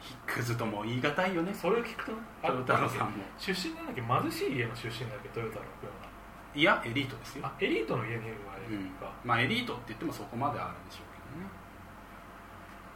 [0.00, 1.52] ひクズとも言い難いよね。
[1.52, 3.24] それを聞くとあ豊太郎さんも。
[3.38, 6.08] 出身なんだっけ貧しい家の出身だっけ豊太郎君は。
[6.54, 7.46] いやエリートですよ。
[7.46, 8.88] あエリートの家にいるわけうん。
[8.96, 11.50] か、まあエリートって言ってもそこまであるでしょうけどね。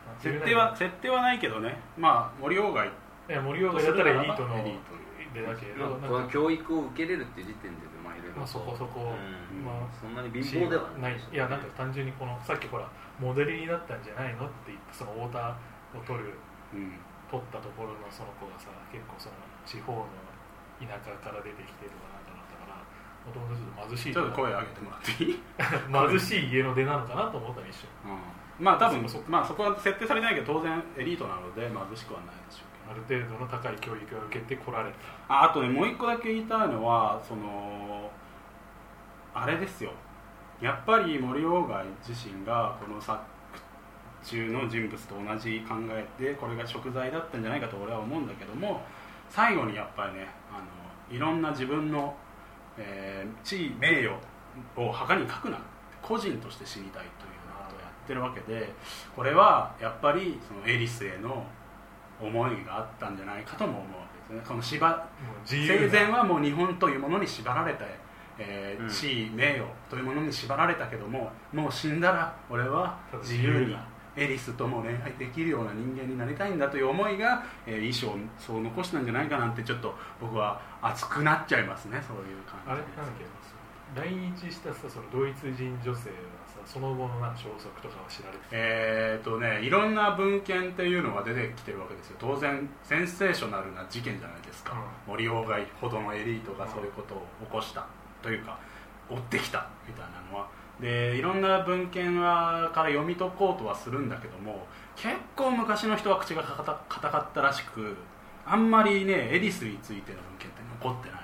[0.06, 1.78] まあ設定は設定はないけどね。
[1.98, 2.90] まあ森鴎外
[3.28, 4.56] いや森岡だったらエリートの。
[5.32, 9.14] でだけどまあ教育を受けれるっていう時点でまあいろいろまあそこそこ。
[9.16, 9.64] うん。
[9.64, 11.16] まあそんなに貧乏ではない。
[11.16, 11.36] い。
[11.36, 15.56] やなんか単純にこのさっきほらモデルになったんじゃないのって言ってその太田
[15.96, 16.34] を取る
[16.74, 16.92] うん
[17.32, 20.04] 取ったところのその子がさ結構その地方の
[20.84, 22.76] 田舎から出てきてるかなんかだったから
[23.24, 25.40] もともとちょっと貧しいちょっと声上げてもらっていい、
[26.12, 27.88] 貧しい家の出なのかなと思ったら一瞬。
[28.04, 35.34] うん、まあ多分そこまあそこは設定されないけど当然エリートなので貧しくはないでしょうある程度の高い教育を受けてこられた。
[35.34, 38.10] ああとねもう一個だけ言いたいのはその
[39.34, 39.92] あれですよ。
[40.60, 43.18] やっぱり森鴎外自身がこの作
[44.24, 48.80] 中の人物と同じ考えでこれが食材だったんじゃないかと俺は思うんだけども
[49.28, 52.14] 最後にやっぱりねあのいろんな自分の、
[52.78, 54.16] えー地位名誉
[54.76, 55.58] を墓に書くな
[56.00, 58.72] 個人として死にたいというようなことをやってるわけで
[59.16, 61.44] これはやっぱりそのエリスへの
[62.22, 64.48] 思いがあったんじゃないかとも思うわけですね。
[64.48, 65.08] この縛
[65.44, 67.84] 生前はもう日本というものに縛られて、
[68.38, 68.88] えーうん。
[68.88, 73.76] 地位名誉というものに縛られたけどももう死んだら俺は自由に
[74.16, 82.70] エリスとも恋愛できるような人間になりたいんだという思いが、えー、遺書をそう残したんじゃないかなんてちょっと僕は熱くなっちゃいますねそういう感じ。
[82.72, 83.24] あれなんだっけ？
[83.94, 92.16] 来日したさそのドイツ人女性はさその後のなんか消息とかは知られてえーとね、いろんな文献っていうのが出てきてるわけですよ。
[92.18, 94.74] 当然センセーショナルな事件じゃないですか、
[95.06, 97.86] 森鴎外ほどのエリートがそういうことを起こした
[98.22, 98.58] というか
[99.10, 100.48] 追ってきたみたいなのは。
[100.80, 107.94] でいろんな文献はから読み解こうとはするんだけども結構昔の人は口が硬かったらしく
[108.44, 111.20] あんまりねエリスについての文献って残ってない。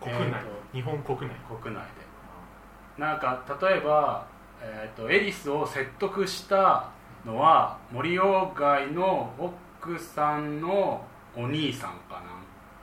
[0.00, 1.34] 国内、えー日本国内。
[1.60, 3.02] 国内で。
[3.02, 4.26] なんか例えば、
[4.62, 6.90] えー、とエリスを説得した
[7.26, 11.04] のは森鴎外の奥さんの
[11.36, 12.22] お兄さんかなん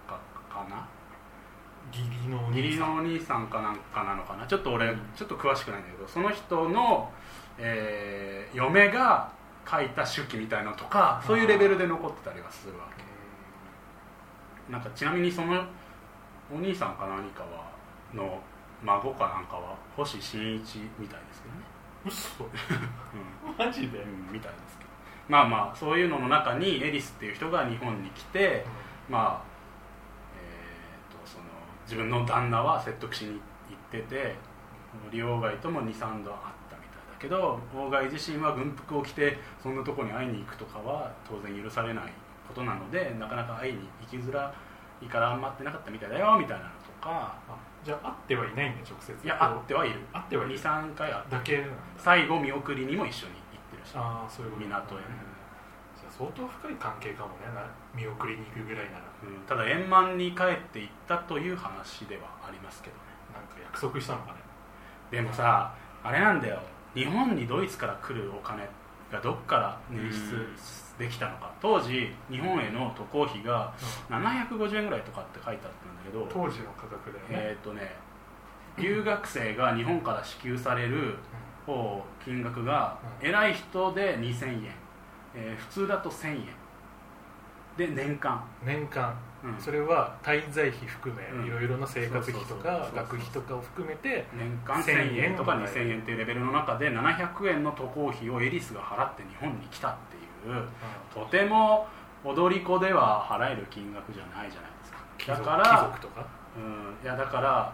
[0.07, 0.85] かかな？
[1.93, 2.95] 義理のお義理兄さん。
[2.95, 4.45] のお兄さんかなんかなのかな？
[4.45, 7.09] ちょっと俺ちょっと詳しくないんだけどその人の、
[7.57, 9.31] えー嫁が
[9.69, 12.85] 書いた手記みたいなのとかそういうレベルで残ってたりはするわ
[14.67, 14.71] け。
[14.71, 15.63] なんかちなみにその
[16.53, 17.64] お兄さんか何かは
[18.15, 18.41] の
[18.83, 21.61] 孫かなんかは星新一みたいですけどね、
[22.05, 22.43] 嘘。
[22.43, 23.57] うん。
[23.57, 24.89] マジで、うん、みたいですけど。
[25.27, 28.65] まあまあそういうのの中にエリスっていう人が日本に来て、
[29.09, 29.41] まあ、
[30.37, 31.43] えー、とその
[31.85, 34.35] 自分の旦那は説得しに行ってて
[35.11, 42.13] 利用外とも23度会ったみたいだけど鴎外自身は軍服を着てそんなとこに会いに行くとかは当然許されない
[42.47, 44.53] ことなのでなかなか会いに行きづら
[45.01, 49.13] いからあんま会ってなかったみたいだよみたいなのとかあじゃあ会ってはいないんだ直接。
[49.13, 50.01] いや会ってはいる。
[50.11, 50.57] 会ってはいる。
[50.57, 51.65] 23回会ってだけ
[51.97, 53.93] 最後見送りにも一緒に行ってるし。
[53.93, 55.03] ああそういうこと港へね。
[55.93, 57.45] じゃあ相当深い関係かもね。
[57.53, 57.61] な
[57.93, 59.05] 見送りに行くぐらいなら。
[59.21, 59.45] うん。
[59.45, 63.01] ただ円満に帰っていったという話ではありますけどね。
[63.31, 64.39] なんか約束したのかね。
[65.11, 65.71] でもさ
[66.01, 66.59] あれなんだよ。
[66.95, 68.67] 日本にドイツから来るお金
[69.11, 70.49] がどっから捻出
[70.97, 71.51] できたのか。
[71.61, 73.73] 当時日本への渡航費が
[74.09, 77.95] 750円ぐらいとかって書いてあったんだけど当時の価格だよね、えっ、とね
[78.77, 81.15] 留学生が日本から支給される
[81.65, 83.27] 方金額がうん。
[83.27, 84.63] 偉い人で2000円、
[85.33, 86.45] えー普通だと1000円。
[87.77, 89.13] で年間、年間。
[89.43, 89.61] うん。
[89.61, 91.47] それは滞在費含め、うん。
[91.47, 100.24] いろいろな生活費とか学費とかを含めて年間1000 1000円とか円2000円っていうレベルの中で700円の渡航費をエリスが払って日本に来たっていう
[101.13, 101.87] とても
[102.23, 105.35] 踊り子では払える金額じゃないじゃないですか。
[105.35, 106.25] だから貴族とか？
[106.57, 107.73] うん、いやだから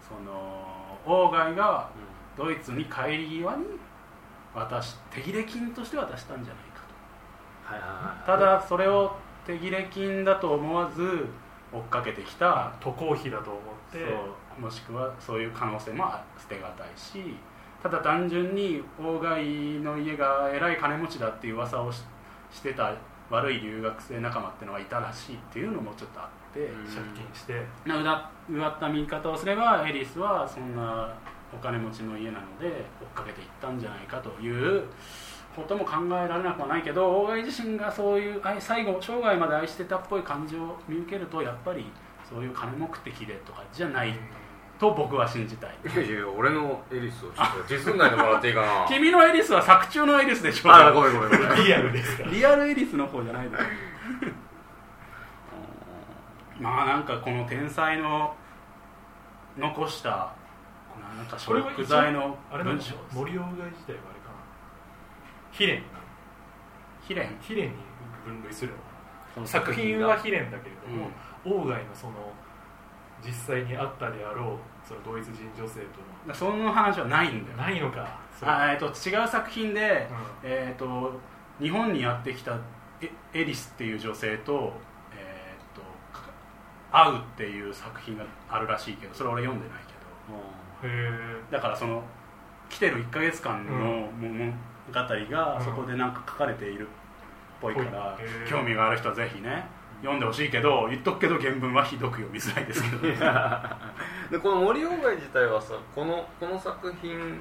[0.00, 0.66] その
[1.04, 1.88] 鴎外が
[2.36, 3.64] ドイツに帰り際に
[4.54, 6.82] 渡し手切れ金として渡したんじゃないか
[7.64, 8.20] はいはいはい。
[8.20, 9.14] とただそれを
[9.46, 11.26] 手切れ金だと思わず
[11.72, 13.98] 追っかけてきた渡航費だと思って。
[13.98, 14.04] そ
[14.58, 16.04] うもしくはそういう可能性も
[16.38, 17.36] 捨てがたいし
[17.82, 19.44] ただ単純に鴎外
[19.80, 22.02] の家がえらい金持ちだっていう噂をし
[22.52, 22.94] してた
[23.30, 26.84] 悪い留学生仲間ってのがいたらしいっていうのもちょっとあって、うん。
[26.84, 27.64] 借金して。
[27.86, 31.14] なうだうがった見方をすればエリスはそんな
[31.52, 32.74] お金持ちの家なので追っ
[33.14, 34.84] かけていったんじゃないかという
[35.54, 41.86] ことも考えられなくはないけど鴎外自身がそういう愛最後生涯まで愛してたっぽい感じを見受けるとやっぱり
[42.28, 44.14] そういう金目的でとかじゃない
[44.82, 45.76] と僕は信じたい。
[45.94, 48.84] いやいや俺のエリスをちょっとディスんないでもらっていいかな？
[48.90, 50.70] 君のエリスは作中のエリスでしょ。
[50.70, 51.64] うあごめんごめんごめん。
[51.64, 52.30] リアルですから。
[52.30, 53.62] リアルエリスの方じゃないです
[56.60, 58.34] まあなんかこの天才の
[59.56, 60.32] 残した
[61.16, 64.34] なんかこれは食材のあれなの文章森鴎外自体はあれかな。
[65.52, 65.82] 秘伝
[67.06, 67.38] 秘伝？
[67.40, 67.74] 秘伝に
[68.24, 68.72] 分類する
[69.36, 71.08] の作品は秘伝だけれども、
[71.46, 71.52] うん。
[71.64, 72.12] 鴎外のその
[73.24, 75.80] 実際にあったであろうそのドイツ人女性
[76.26, 77.56] とその話はないんだよ。
[77.56, 78.20] のないのか。
[78.42, 80.08] あえっと違う作品で、
[80.42, 80.50] うん。
[80.50, 81.12] えっと
[81.60, 82.58] 日本にやってきた
[83.00, 84.72] エエリスっていう女性と,、
[85.14, 85.80] えっと
[86.12, 86.26] か
[86.90, 90.88] 会うっていう作品があるらしいけどそれ俺読んでないけど。
[90.88, 92.02] へえだからその
[92.68, 94.28] 来てる1か月間のうん。
[94.28, 95.64] 物語がうん。
[95.64, 96.90] そこでなんか書かれているっ
[97.60, 98.48] ぽいから、へー。
[98.48, 99.64] 興味がある人はぜひね
[100.00, 103.16] 読んでほしいけど言っとくけど原文はひどく読みづらいですけどね
[104.32, 107.38] でこの森鴎外自体はさこのこの作品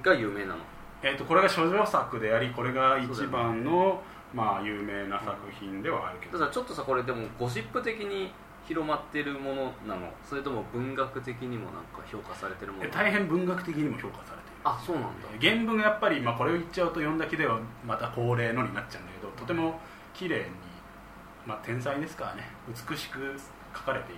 [0.00, 0.58] が有名なの？
[1.02, 4.00] えっとこれが処女作でありこれが一番の、
[4.32, 8.30] まあ、有名な作品ではあるけど、ただちょっとさこれでもゴシップ的に
[8.68, 10.12] 広まってるものなの？
[10.24, 14.60] それとも文学的にもなんか評価されてるものえ大変文学的にも評価されている。
[14.62, 15.10] あそうなんだ。
[15.40, 19.80] 原文がやっぱり、まあ、これを言っちゃうと読んだけではまた恒例のになっちゃうんだけどとても
[20.14, 20.44] 綺麗に、
[21.44, 22.44] まあ、天才ですからね。
[22.68, 23.34] 美しく
[23.74, 24.12] 書かれて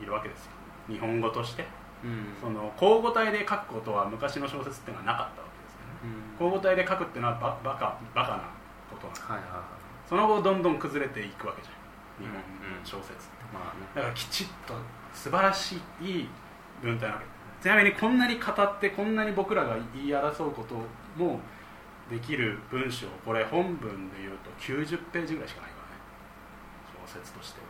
[0.00, 0.52] いるわけですよ
[0.88, 1.66] 日本語として
[2.04, 2.26] うん。
[2.40, 6.14] その交互体で書くことは昔の小説っていうのはなかったわけですよね。
[6.40, 6.46] うん。
[6.46, 8.44] 交互体で書くっていうのはババカバカな
[8.90, 9.26] ことなんです。
[9.26, 9.62] はいはいはい。
[10.08, 11.74] その後どんどん崩れていくわけじゃん。
[12.22, 13.44] 日本うんの小説って。
[13.52, 13.86] まあね。
[13.94, 14.74] だからきちっと
[15.14, 16.28] 素晴らしい
[16.82, 17.26] 文体なわけ。
[17.62, 20.74] ちなみにこんなに語ってこんなに僕らが言い争うこと
[21.16, 21.40] も
[22.10, 27.08] できる文章これ本文で言うと90ページぐらいしかないからね。
[27.08, 27.60] 小説として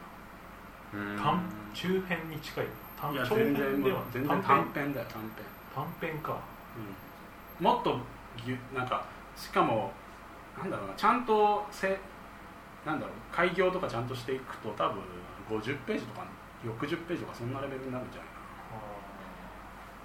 [0.94, 1.16] うん。
[1.16, 1.40] 短
[1.72, 2.66] 中編に近い
[3.12, 4.94] いや長全然もう編では全然短編。
[4.94, 5.30] だよ短編。
[5.74, 6.38] 短編か。
[7.60, 7.64] うん。
[7.64, 7.98] もっと
[8.44, 9.04] ぎゅなんか
[9.36, 9.92] しかも
[10.58, 11.98] なんだろうなちゃんとせ
[12.86, 15.02] なんだろう開業とかちゃんとしていくと多分
[15.50, 16.26] 50ページとか
[16.64, 18.44] 60ページとかそんなレベルになるんじゃないかな。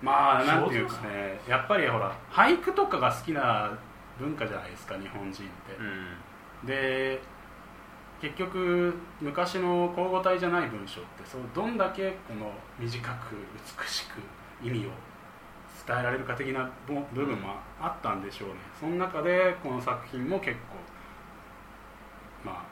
[0.02, 1.40] まあなんていうかね。
[1.48, 3.72] やっぱりほら俳句とかが好きな
[4.20, 5.44] 文化じゃないですか日本人って、
[5.80, 6.68] うん。
[6.68, 7.22] で
[8.22, 13.36] 結局昔の交互体じゃない文章ってそうどんだけこの短く
[13.82, 14.20] 美しく
[14.66, 14.92] 意味を
[15.88, 18.56] 伝えられるか的な部分もあったんでしょうね。
[18.80, 20.76] その中でこの作品も結構
[22.46, 22.64] まあ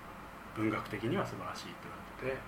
[0.56, 1.76] 文学的には素晴らしいって
[2.22, 2.42] 言われてて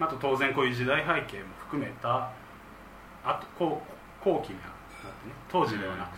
[0.00, 2.30] あと当然こういう時代背景も含めた
[3.22, 3.82] あと後
[4.24, 6.16] 後期になってね当時ではなく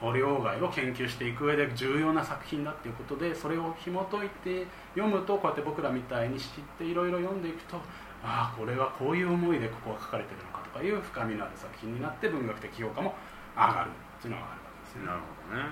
[0.00, 7.76] てね森鴎外を研究していく上で重要な作品だっていうことでそれを紐解いて読むとこうやって僕らみたいに知っていろいろ読んでいくと
[8.22, 13.14] ああこれはこういう思いでここは書かれてるのかとかいう深みのある作品になって文学的評価も
[13.54, 15.06] 上がるっていうのがあるわけですね。
[15.06, 15.68] なるほどね。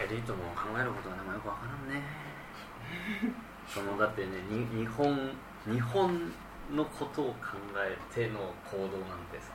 [0.00, 2.02] エリートの考えることはでもよくわからんね。
[3.68, 5.30] そのだってねに日本
[5.66, 6.32] 日本
[6.74, 9.52] のことを考えての行動なんてさ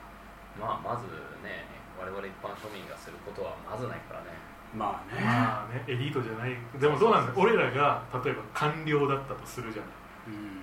[0.60, 1.06] まあまず
[1.42, 1.64] ね
[1.98, 4.26] 我々一般庶民がすることはまずないからね。
[4.74, 6.56] まあね、まあねエリートじゃない。
[6.78, 9.90] でもどうなんだ俺らが例えば官僚だったとするじゃない。
[10.28, 10.60] うん。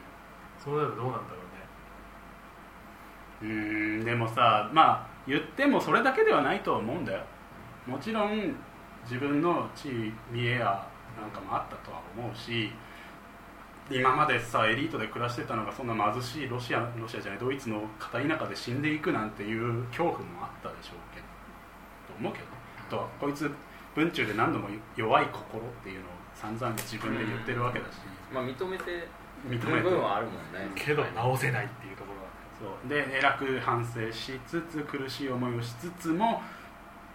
[0.63, 1.37] そうなるとどうなんだろ
[3.41, 3.53] うね。
[3.53, 7.23] うーんでもさまあ言ってもそれだけではないと思うんだよ。
[7.87, 8.55] もちろん
[9.03, 10.87] 自分の地位見栄や
[11.19, 12.71] なんかもあったとは思うし
[13.89, 21.25] 今までさエリートで暮らしてたのがそんな貧しいロシアロシアじゃないドイツの片田舎で死んでいくなんていう恐怖もあったでしょうけど
[22.07, 22.55] と思うけど。
[22.89, 23.51] とこいつ
[23.95, 27.97] 文中で何度も弱い心っていうのを散々自分で言ってるわけだし、
[28.31, 29.07] まあ認めて
[29.47, 31.87] 認めてる部分はあるもんねけど直せないって。
[31.87, 32.89] いうところがそう。
[32.89, 36.41] で偉く反省しつつ苦しい思いをしつつも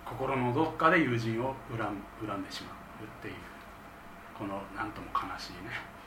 [0.05, 3.35] 心のどっかで友人を恨ん恨んでしまうっていう
[4.37, 5.71] このなんとも悲しいね。
[5.71, 6.00] 悲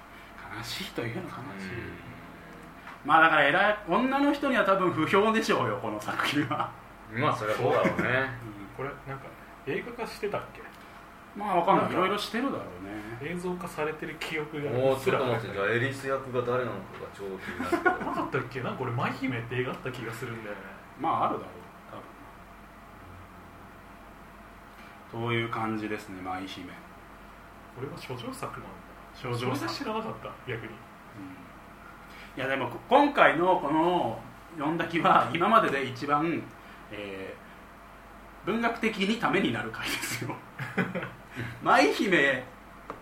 [0.62, 1.44] しいというのかな、
[3.06, 6.70] まあだから偉い女の人には多分不評でしょうよこの作品は、
[7.14, 8.30] うんまあそれはそうだろうね。
[8.76, 9.26] これなんか
[9.68, 10.62] 映画化してたっけ？
[11.38, 11.92] まあわかんない。
[11.92, 13.32] いろいろしてるだろうね。
[13.32, 18.62] 映像化されてる記憶がもうちょっと待ってじゃあエリス役が誰なのかが超気になるな かったっけ？
[18.62, 20.62] なんか俺舞姫って映画あった気がするんだよね。
[21.00, 21.50] まああるだろう
[25.12, 25.28] 多分。
[25.30, 26.68] という感じですね舞姫。
[27.76, 28.68] これは処女作なんだ
[29.14, 30.72] 少女それ知らなかった逆に。
[32.36, 34.20] いやでもこ今回のこの
[34.58, 36.42] 「読んだき」は今までで一番、
[36.92, 37.44] えー
[38.46, 40.36] 文学的にためになる回ですよ。
[41.64, 42.44] 舞姫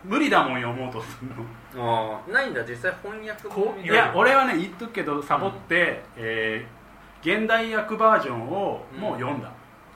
[0.04, 1.02] 無理だもん読もうと。
[1.02, 1.32] する
[1.76, 6.82] のああないんだ実際翻訳こういや俺はね言っとくけどサボって、えー
[7.24, 9.48] 現代訳バージョンをもう読んだ、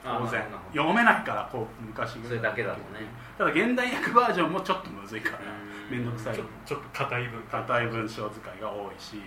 [0.04, 0.44] あ当然。
[0.72, 2.28] 読めないからこう昔ぐらい。
[2.28, 3.00] それだけだとね。
[3.36, 5.38] ただ現代訳バージョンもちょっとむずいから。
[5.38, 6.36] うん面倒くさい。
[6.36, 9.20] ちょっと硬い文化硬い文章使いが多いし。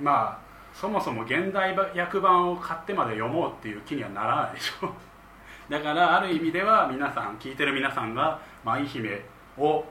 [0.00, 4.92] まあそもそも現代訳版を買ってまで読もうっていう気にはならないでしょ。
[5.68, 9.24] だからある意味では皆さん聞いてる皆さんが舞姫
[9.56, 9.84] を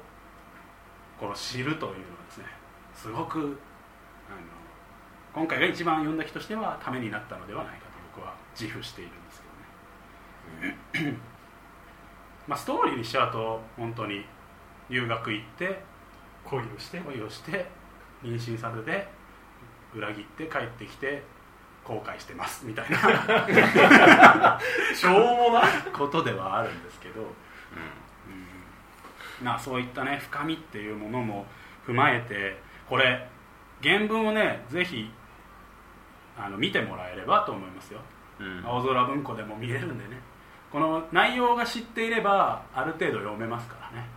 [1.20, 2.46] こう知るというのはですね
[2.94, 3.58] すごくあの
[5.34, 9.44] 今回が一番読んだ人としてはためになったのではないかと僕は自負しているんです
[10.92, 11.18] けどね、
[12.48, 14.26] まあ、ストーリーにしちゃうと本当に
[14.92, 15.82] 留学行って
[16.46, 17.66] 恋をして恋をして
[18.24, 19.08] 妊娠させて
[19.96, 21.24] 裏切って帰ってきて
[21.84, 24.60] 後悔してますみたいな。
[24.94, 27.28] しょうもなことではあるんですけど、うん。
[29.44, 31.48] まあそういったね深みっていうものも
[31.88, 33.28] 踏まえてこれ
[33.82, 35.12] 原文をねぜひ
[36.38, 38.02] あの見てもらえればと思いますよ。
[38.39, 38.64] うん。
[38.66, 40.22] 青空文庫でも見れるんでね。
[40.72, 44.08] この内容が知っていればある程度読めますからね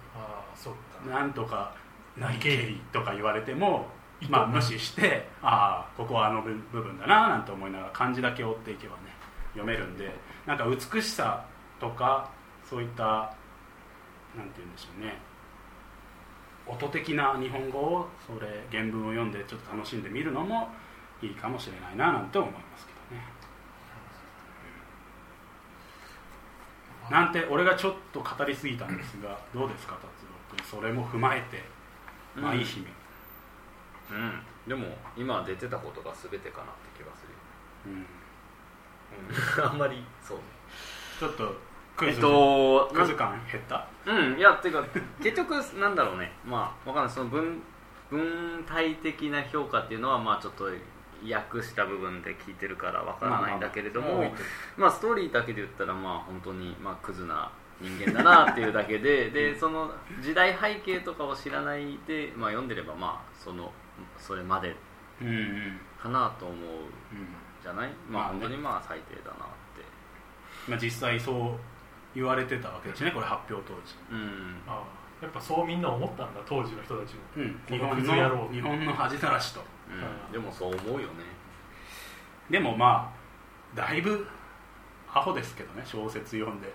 [1.09, 1.73] なんとか
[2.17, 3.89] 「何経理」とか言われても
[4.29, 9.03] まあ、無視してああここはあの部部分だななんて思いながら漢字だけ追っていけばね
[9.53, 10.11] 読めるんで
[10.47, 11.45] なんか美しさ
[11.81, 12.31] とか
[12.69, 13.05] そういった
[14.37, 15.15] なんて言うんでしょうね。
[16.67, 20.69] 音的な日本語をそれ原文を読んでちょっと楽しんでみるのも
[21.21, 23.27] いいかもしれないななんて思いますけどね。
[27.11, 30.24] なんて俺がちょっと語りすぎたんですがどうですか達
[30.63, 31.63] それも踏まえて
[32.37, 32.87] 舞姫、
[34.11, 34.41] うん。
[34.67, 34.87] でも
[35.17, 37.27] 今出てたことが全てかなって気がす
[37.87, 39.63] るようん。
[39.63, 39.71] うん。
[39.71, 40.39] あんまりそう
[41.19, 41.55] ちょっと
[41.97, 43.87] クイズ、えっとクイズ感減った？
[44.07, 44.39] うん。
[44.39, 44.85] いやっていうか
[45.23, 46.33] 結局なんだろうね。
[46.45, 47.15] まあわかんない。
[47.15, 47.63] その文
[48.11, 50.65] 文体的な評価っていうのはまあちょっと
[51.27, 54.41] 訳した部分で聞いてるからわからないんだけれども、まあまあまあ。
[54.79, 57.51] まあストーリーだけで言ったらまあ本当にまあクズな
[57.81, 59.91] 人間だなっていうだけででその
[60.23, 63.73] 時代背景とかを知らないで、まあ、読んでればまあその
[64.19, 64.75] それまで
[65.21, 65.81] うんうん。
[66.01, 67.29] かなと思ううん
[67.63, 67.91] じゃない？
[68.11, 68.29] ままあね。
[68.29, 70.71] あ本当にまあ最低だなって。
[70.71, 71.59] まあ、実際そう
[72.15, 74.63] 言われてたわけですねこれ発表当時、うん。
[74.67, 74.83] ああ。
[75.23, 77.21] やっぱそうみんな思ったんだ当時の人たちも。
[77.37, 79.61] うん、日本の日本の恥さらしと。
[79.91, 80.33] うん。
[80.33, 81.25] でもそう思うよね。
[82.51, 83.13] でもま
[83.75, 84.27] あだいぶ
[85.15, 86.69] アホですけどね小説読んで。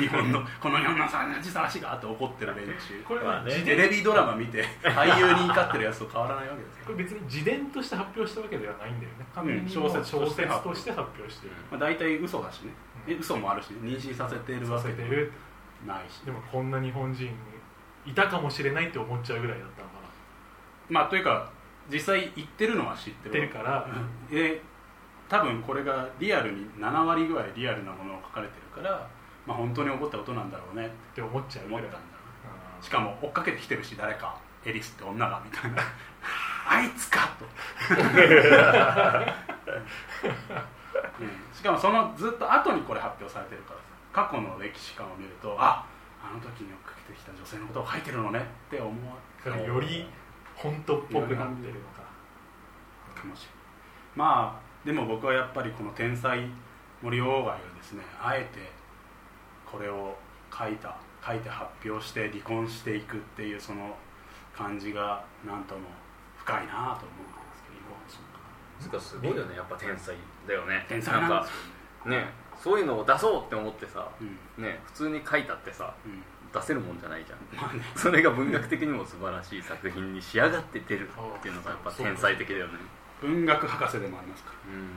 [0.00, 3.02] 日本の この日本の恥さらしがって怒ってる連中。
[3.06, 3.62] これはね。
[3.62, 6.78] テレビドラマ見て俳優に怒ってるやつと変わらないわけです。
[6.78, 9.26] よ これ別に自伝として発表したわけではないんだよね。
[9.32, 10.90] 完全に小説小として発表して
[11.46, 11.54] る。
[11.70, 12.72] まあ、大体嘘だしね、
[13.06, 13.12] うん。
[13.14, 15.04] え嘘もあるし妊娠させてるわさけで。
[15.04, 15.32] せてる
[15.86, 16.22] ないし。
[16.22, 17.30] でもこんな日本人
[18.04, 20.08] いたかもしれないって思っちゃうぐらいだったのかな。
[20.88, 21.48] まあというか
[21.88, 23.88] 実際言ってるのは知ってる知ってるから。
[23.88, 24.34] うん。
[24.34, 24.60] で
[25.28, 29.08] 多分これがリアルに7割ぐらいリアルなものを書かれてるから
[29.46, 31.90] まあ本当に起こったことなんだろうねっって思っちゃう思ったん。
[31.90, 31.98] だ
[32.80, 35.82] しかも追っかけてきてるし誰かエリスって女がみたいな。
[36.68, 37.44] あいつかと、
[41.20, 41.30] うん。
[41.54, 45.86] しかもそのずっと後にこれ発表されてるからさ過去の歴史観を見るとあ
[46.20, 48.94] あの時に追っかけてきた女性のことを書いてるのねって思う。
[49.64, 50.08] より
[50.56, 52.02] 本当っぽくなってるのか。
[53.14, 53.56] かもしれない。
[54.16, 56.48] まあでも僕はやっぱりこの天才
[57.02, 58.60] 森鴎外がですねあえて
[59.70, 60.16] これを
[60.56, 63.96] 書いた書いて発表して離婚していくっていうその
[64.56, 65.80] 感じがなんとも
[66.38, 67.00] 深いなと思うんで
[67.56, 70.14] すけどつうかすごいよねやっぱ天才
[70.46, 70.86] だよね。
[70.88, 71.46] 天才なんか
[72.06, 74.08] ねそういうのを出そうって思ってさ
[74.56, 76.22] ねね普通に書いたってさうん、うん、
[76.54, 77.60] 出せるもんじゃないじゃん。
[77.60, 77.82] まあね。
[77.96, 82.74] それが文学的にも素晴らしい作品に仕上がって出るっていうのがやっぱ天才的だよね
[83.20, 84.74] 文学博士でもありますから。
[84.74, 84.90] うん。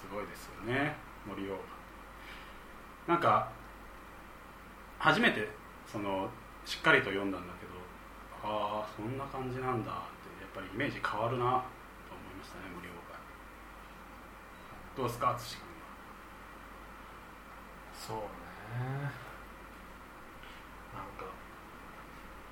[0.00, 0.94] すごいですよね
[1.26, 1.56] 森鴎
[3.08, 3.48] なんか
[4.98, 5.48] 初めて
[5.90, 6.28] その
[6.66, 7.72] しっかりと読んだんだけど
[8.44, 13.18] ああそんな感じなんだってやっぱりイメージ変わるなと思いましたね森鴎外
[14.96, 15.72] どうですか淳君
[17.96, 18.22] そうね。
[20.92, 21.24] なんか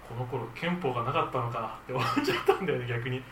[0.09, 3.23] この頃憲法がなかったのかって思っちゃったんだよね逆に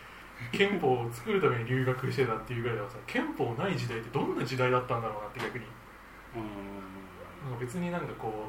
[0.51, 5.65] 憲法を作るために留学してたっていうぐらいだからさ憲法ない時代ってどんな時代だったんだろうなって逆に。
[6.35, 6.37] う
[7.49, 7.57] なん。
[7.57, 8.47] か別になんかこ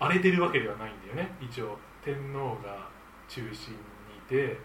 [0.00, 1.36] う荒れてるわけではないんだよね。
[1.40, 2.88] 一応天皇が
[3.28, 3.78] 中心に
[4.16, 4.58] いて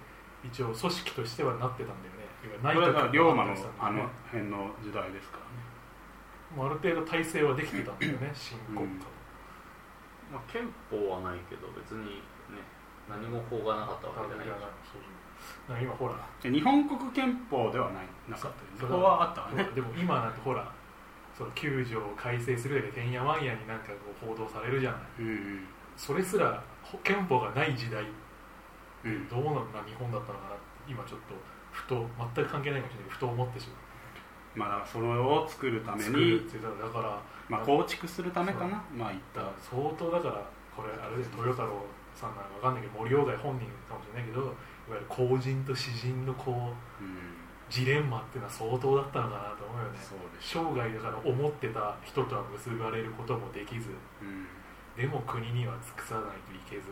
[0.44, 2.24] 一応組織としてはなってたんだよね。
[2.58, 5.74] んこれは龍馬のがあの辺の時代ですからね。
[6.60, 8.86] ある程度体制はできてたんだよね新国家
[10.32, 12.62] まあ、憲法はないけど別にね
[13.10, 14.48] 何も法がなかったわけじゃない。
[14.48, 15.02] やそう
[15.68, 18.06] なんか今ほらで日本国憲法ではない。
[18.30, 19.64] なかったそこはあったわね。
[19.76, 20.72] でも今なんてほら
[21.38, 25.02] その9条を改正するだけでてんやわんやになんかこう報道されるじゃない。
[25.20, 28.04] うんそれすらほ憲法がない時代
[29.04, 29.28] うんうん。
[29.30, 31.36] どうなんだ日本だったのかなって今ちょっと
[31.72, 33.78] ふと全く関係ないかもしれないけどふと思ってしまう。
[34.56, 38.82] まあだからそれを作るためにだからまあ構築するためかな。
[38.96, 40.42] まあいった相当だから
[40.76, 41.84] これあれで豊太郎
[42.16, 44.54] さんなんかわかんないけど森鴎外本人かもしれないけどいわ
[44.90, 49.98] ゆる公人と詩人のこううんジレンマっていうのは相当だったのかなと思うよね。
[50.40, 53.90] 生涯だから思ってた人とは結ばれることもできず。
[54.22, 54.46] うん
[54.96, 56.86] でも国には尽くさないといけず。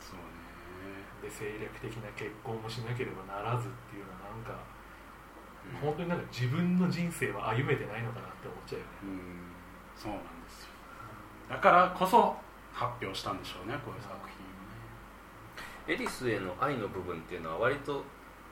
[0.00, 1.06] そうね。
[1.22, 4.58] で政略的な結婚もしなければならずっていうのはなんか、
[5.70, 5.94] うん。
[5.94, 8.90] 本当になんか自分の人生は歩めてないのかなって思っちゃうよね。
[9.04, 9.54] うん。
[9.94, 10.68] そうなんですよ。
[11.48, 12.34] だからこそ
[12.72, 14.14] 発表したんでしょうねこういう作
[15.86, 15.94] 品。
[15.94, 18.04] エリスへの愛の部分っていうのは割と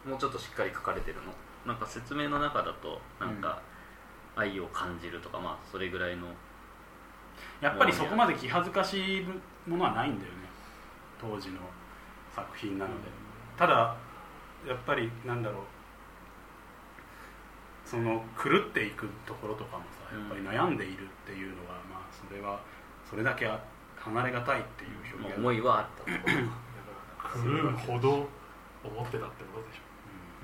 [0.05, 1.33] もうちょっとしっかり書かれてるの？
[1.67, 3.61] なんか説明の中だとなんか
[4.35, 6.27] 愛を感じるとかまあそれぐらいの
[7.61, 9.27] やっぱりそこまで気恥ずかしい
[9.67, 10.39] ものはないんだよね。
[11.21, 11.61] 当時の
[12.35, 13.09] 作品なので。
[13.57, 13.97] ただ
[14.67, 15.63] やっぱりなんだろう。
[17.83, 22.61] その狂っていくところとかもさやっぱり悩んでいるっていうのは、まあそれは
[23.09, 23.47] それだけ
[24.01, 24.91] 離れがたいっていう
[25.21, 25.39] 表現。
[25.39, 26.11] 思いはあったと。
[26.11, 28.29] だから狂うほど
[28.83, 29.91] 思ってたってことでしょ。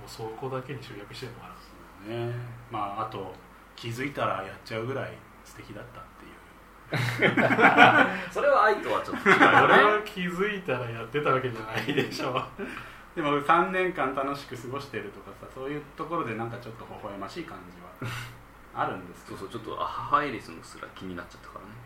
[0.00, 1.54] もうそこだけに集約してるのかな。
[1.54, 2.34] うんね。
[2.70, 3.34] まああと
[3.74, 5.12] 気づいたらやっちゃうぐらい
[5.44, 6.36] 素敵だったっていう。
[8.30, 9.96] それは愛とはちょっと違う俺よね。
[9.98, 12.42] は気づいたらやってたわけじゃないでしょ。
[13.14, 18.12] でも3年間楽しく過ごしてるとかさそういうところでなんかちょっと微笑ましい感じは
[18.74, 19.38] あるんですけど。
[19.38, 21.86] そうそうちょっとあ母エリスのすら気になっちゃったからね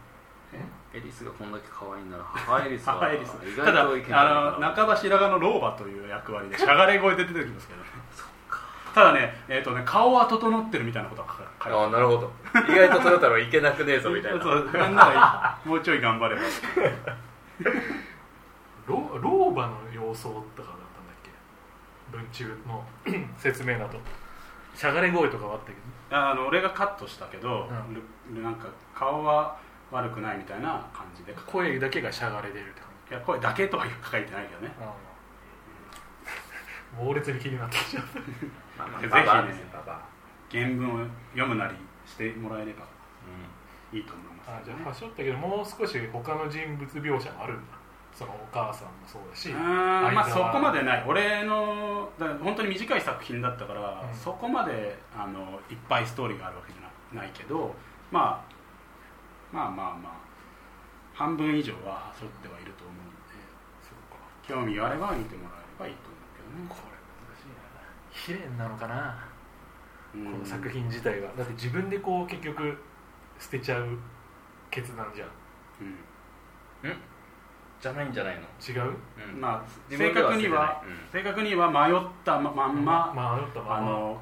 [0.93, 3.31] エリスがこんだけ可愛いなら母エリスは母エリス。
[3.47, 4.19] 意ただ外といけな。
[4.19, 7.87] いあの半ば白髪の老婆という役割でしゃがれ声で出てきますけどね。
[8.93, 11.29] ただね,、えーとね顔は整ってるみたいなことが
[11.63, 12.33] 書いてあああなるほど。
[12.69, 14.43] 意外とトヨタロいけなくねえぞみたいな。
[14.43, 16.41] そうなんならもうちょい頑張れば。
[18.89, 21.31] 老老婆の様相とかだったんだっけ？
[22.17, 22.85] 文中の
[23.39, 23.97] 説明だと。
[24.75, 26.17] しゃがれ声とかはあったけど。
[26.17, 27.69] あの俺がカットしたけど、
[28.33, 29.57] うルなんか顔は
[29.91, 31.35] 悪くないみたいな感じで。
[31.47, 33.15] 声だけがしゃがれ出るって感じ。
[33.15, 34.73] いや声だけとは書いてないけどね
[36.97, 38.05] 猛烈に気になってきちゃう
[38.79, 39.71] まあまあぜひね
[40.51, 41.75] 原文を読むなり
[42.07, 42.85] してもらえれば
[43.93, 47.63] いいと思います、あじゃあ端折ったけどもう少し他の人物描写もあるんだ。
[48.13, 51.05] そのお母さんもそうだしうーんまあそこまでない。
[51.07, 54.17] 俺のだ本当に短い作品だったから、うん。
[54.17, 56.83] そこまであのいっぱいストーリーがあるわけじゃ
[57.17, 57.75] なないけど、
[58.11, 58.53] まあ、
[59.53, 60.13] まあまあまあ
[61.15, 63.35] 半分以上は沿ってはいると思うので
[63.83, 64.19] そうか。
[64.43, 66.69] 興味があれば見てもらえればいいと思うけどね。
[66.69, 66.97] これ
[67.29, 68.45] 難しいな。
[68.45, 69.29] 悲恋なのかな、
[70.15, 70.33] うん。
[70.33, 72.79] この作品自体がだって自分でこう結局
[73.39, 73.99] 捨てちゃう
[74.71, 75.29] 決断じゃん。
[75.81, 76.97] うん。
[77.81, 78.43] じゃないんじゃないの？
[78.43, 78.95] 違う？
[79.33, 79.41] うん。
[79.41, 83.77] まあ自正確には、正確には迷ったままんま、まあ迷ったまま。
[83.77, 84.21] あの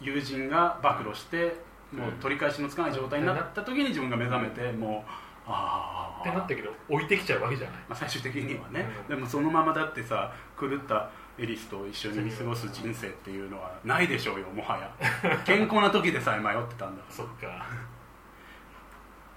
[0.00, 1.56] 友人が暴露して、
[1.92, 5.10] もう取り返しのつかない状態になった時に自分が目覚めてもう
[5.46, 7.76] ああってなったけど置いてきちゃうわけじゃない。
[7.88, 9.16] まあ、最終的にはね、うん。
[9.16, 14.90] でもそのままだってさ狂ったエリスと一緒に過ごす人生っていうのはないでしょうよもはや。
[15.46, 17.14] 健康な時でさえ迷ってたんだから。
[17.14, 17.66] そっか。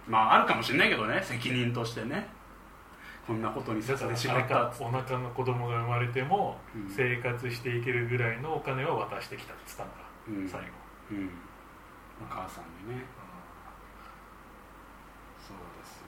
[0.08, 2.28] まああるかもしれないけどね責任としてね。
[3.26, 6.90] こんなことにさせてしまったっお腹の子供が生まれてもうん。
[6.90, 10.50] 生活していけるぐらいのお金を渡してきたって言ったんだ、うん。
[10.50, 10.68] 最後、
[11.12, 11.30] うん
[12.30, 13.06] お母さんにね。
[15.40, 16.06] そうですよ。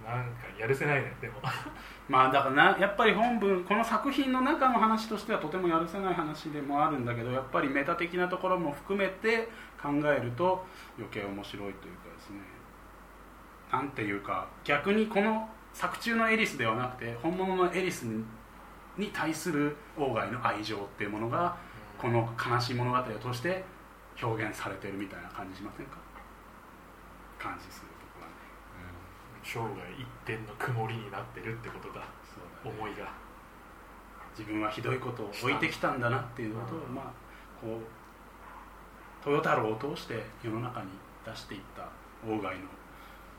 [0.00, 1.34] うんなんかやるせないねでも。
[2.08, 9.48] まあだからなやっぱり本文この作品の中の話としてはとてもやるせない話でもあるんだけどやっぱりメタ的なところも含めて
[9.82, 10.64] 考えると
[10.96, 12.40] 余計面白いというかですね。
[13.72, 18.24] なんていうか逆にこの作中のエリスではなくて本物のエリスに
[18.96, 21.56] に対する鴎外の愛情っていうものが
[21.98, 23.64] この悲しい物語を通して
[24.20, 25.98] 表現されてるみたいな感じしませんか？
[27.38, 28.34] 感じするところはね。
[29.42, 32.06] 生涯一点の曇りになってるってことだね。
[32.64, 33.12] 思いが。
[34.36, 36.94] 自分はひどいことを置いてきたんだなっていうことを、うん。
[36.94, 37.04] まあ
[37.60, 37.80] こ
[39.26, 40.88] う豊太郎を通して世の中に
[41.24, 41.88] 出していった
[42.26, 42.62] 鴎外の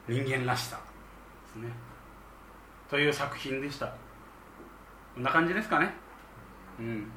[0.08, 0.78] 人間らしさ
[1.46, 1.70] ですね。
[2.90, 3.88] という作品でした。
[5.14, 5.94] こんな感じですかね。
[6.80, 7.12] うん。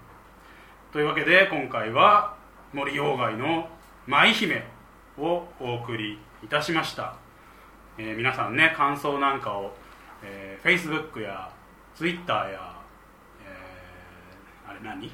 [0.92, 2.36] というわけで今回は
[2.72, 3.68] 森鴎外の
[4.06, 4.64] 「舞姫」
[5.18, 7.14] をお送りいたしました、
[7.98, 9.74] えー皆さんね感想なんかを、
[10.22, 11.50] えー Facebook や
[11.94, 12.74] Twitter や
[13.44, 15.12] えーあれ何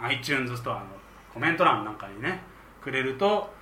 [0.00, 0.86] ？iTunes ストアの
[1.32, 2.40] コメント欄なんかにね
[2.80, 3.52] くれると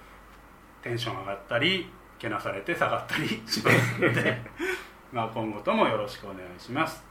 [0.83, 4.41] テンション上がったりけなされて下がったりしますので
[5.13, 7.05] まあ今後ともよろしくお願いします。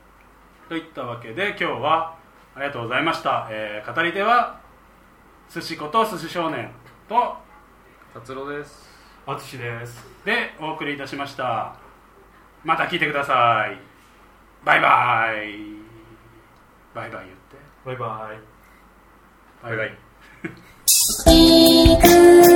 [0.69, 2.15] といったわけで今日は
[2.55, 4.60] ありがとうございました、えー語り手は
[5.53, 6.71] 寿司こと寿司少年
[7.09, 7.35] と
[8.13, 8.89] 達郎です。
[9.27, 11.75] 淳ですでお送りいたしました。
[12.63, 13.77] また聞いてください。
[14.63, 15.59] バイバイ。
[16.95, 17.57] バイバイ言って。
[17.85, 18.39] バイバイ。
[19.61, 19.97] バイバイ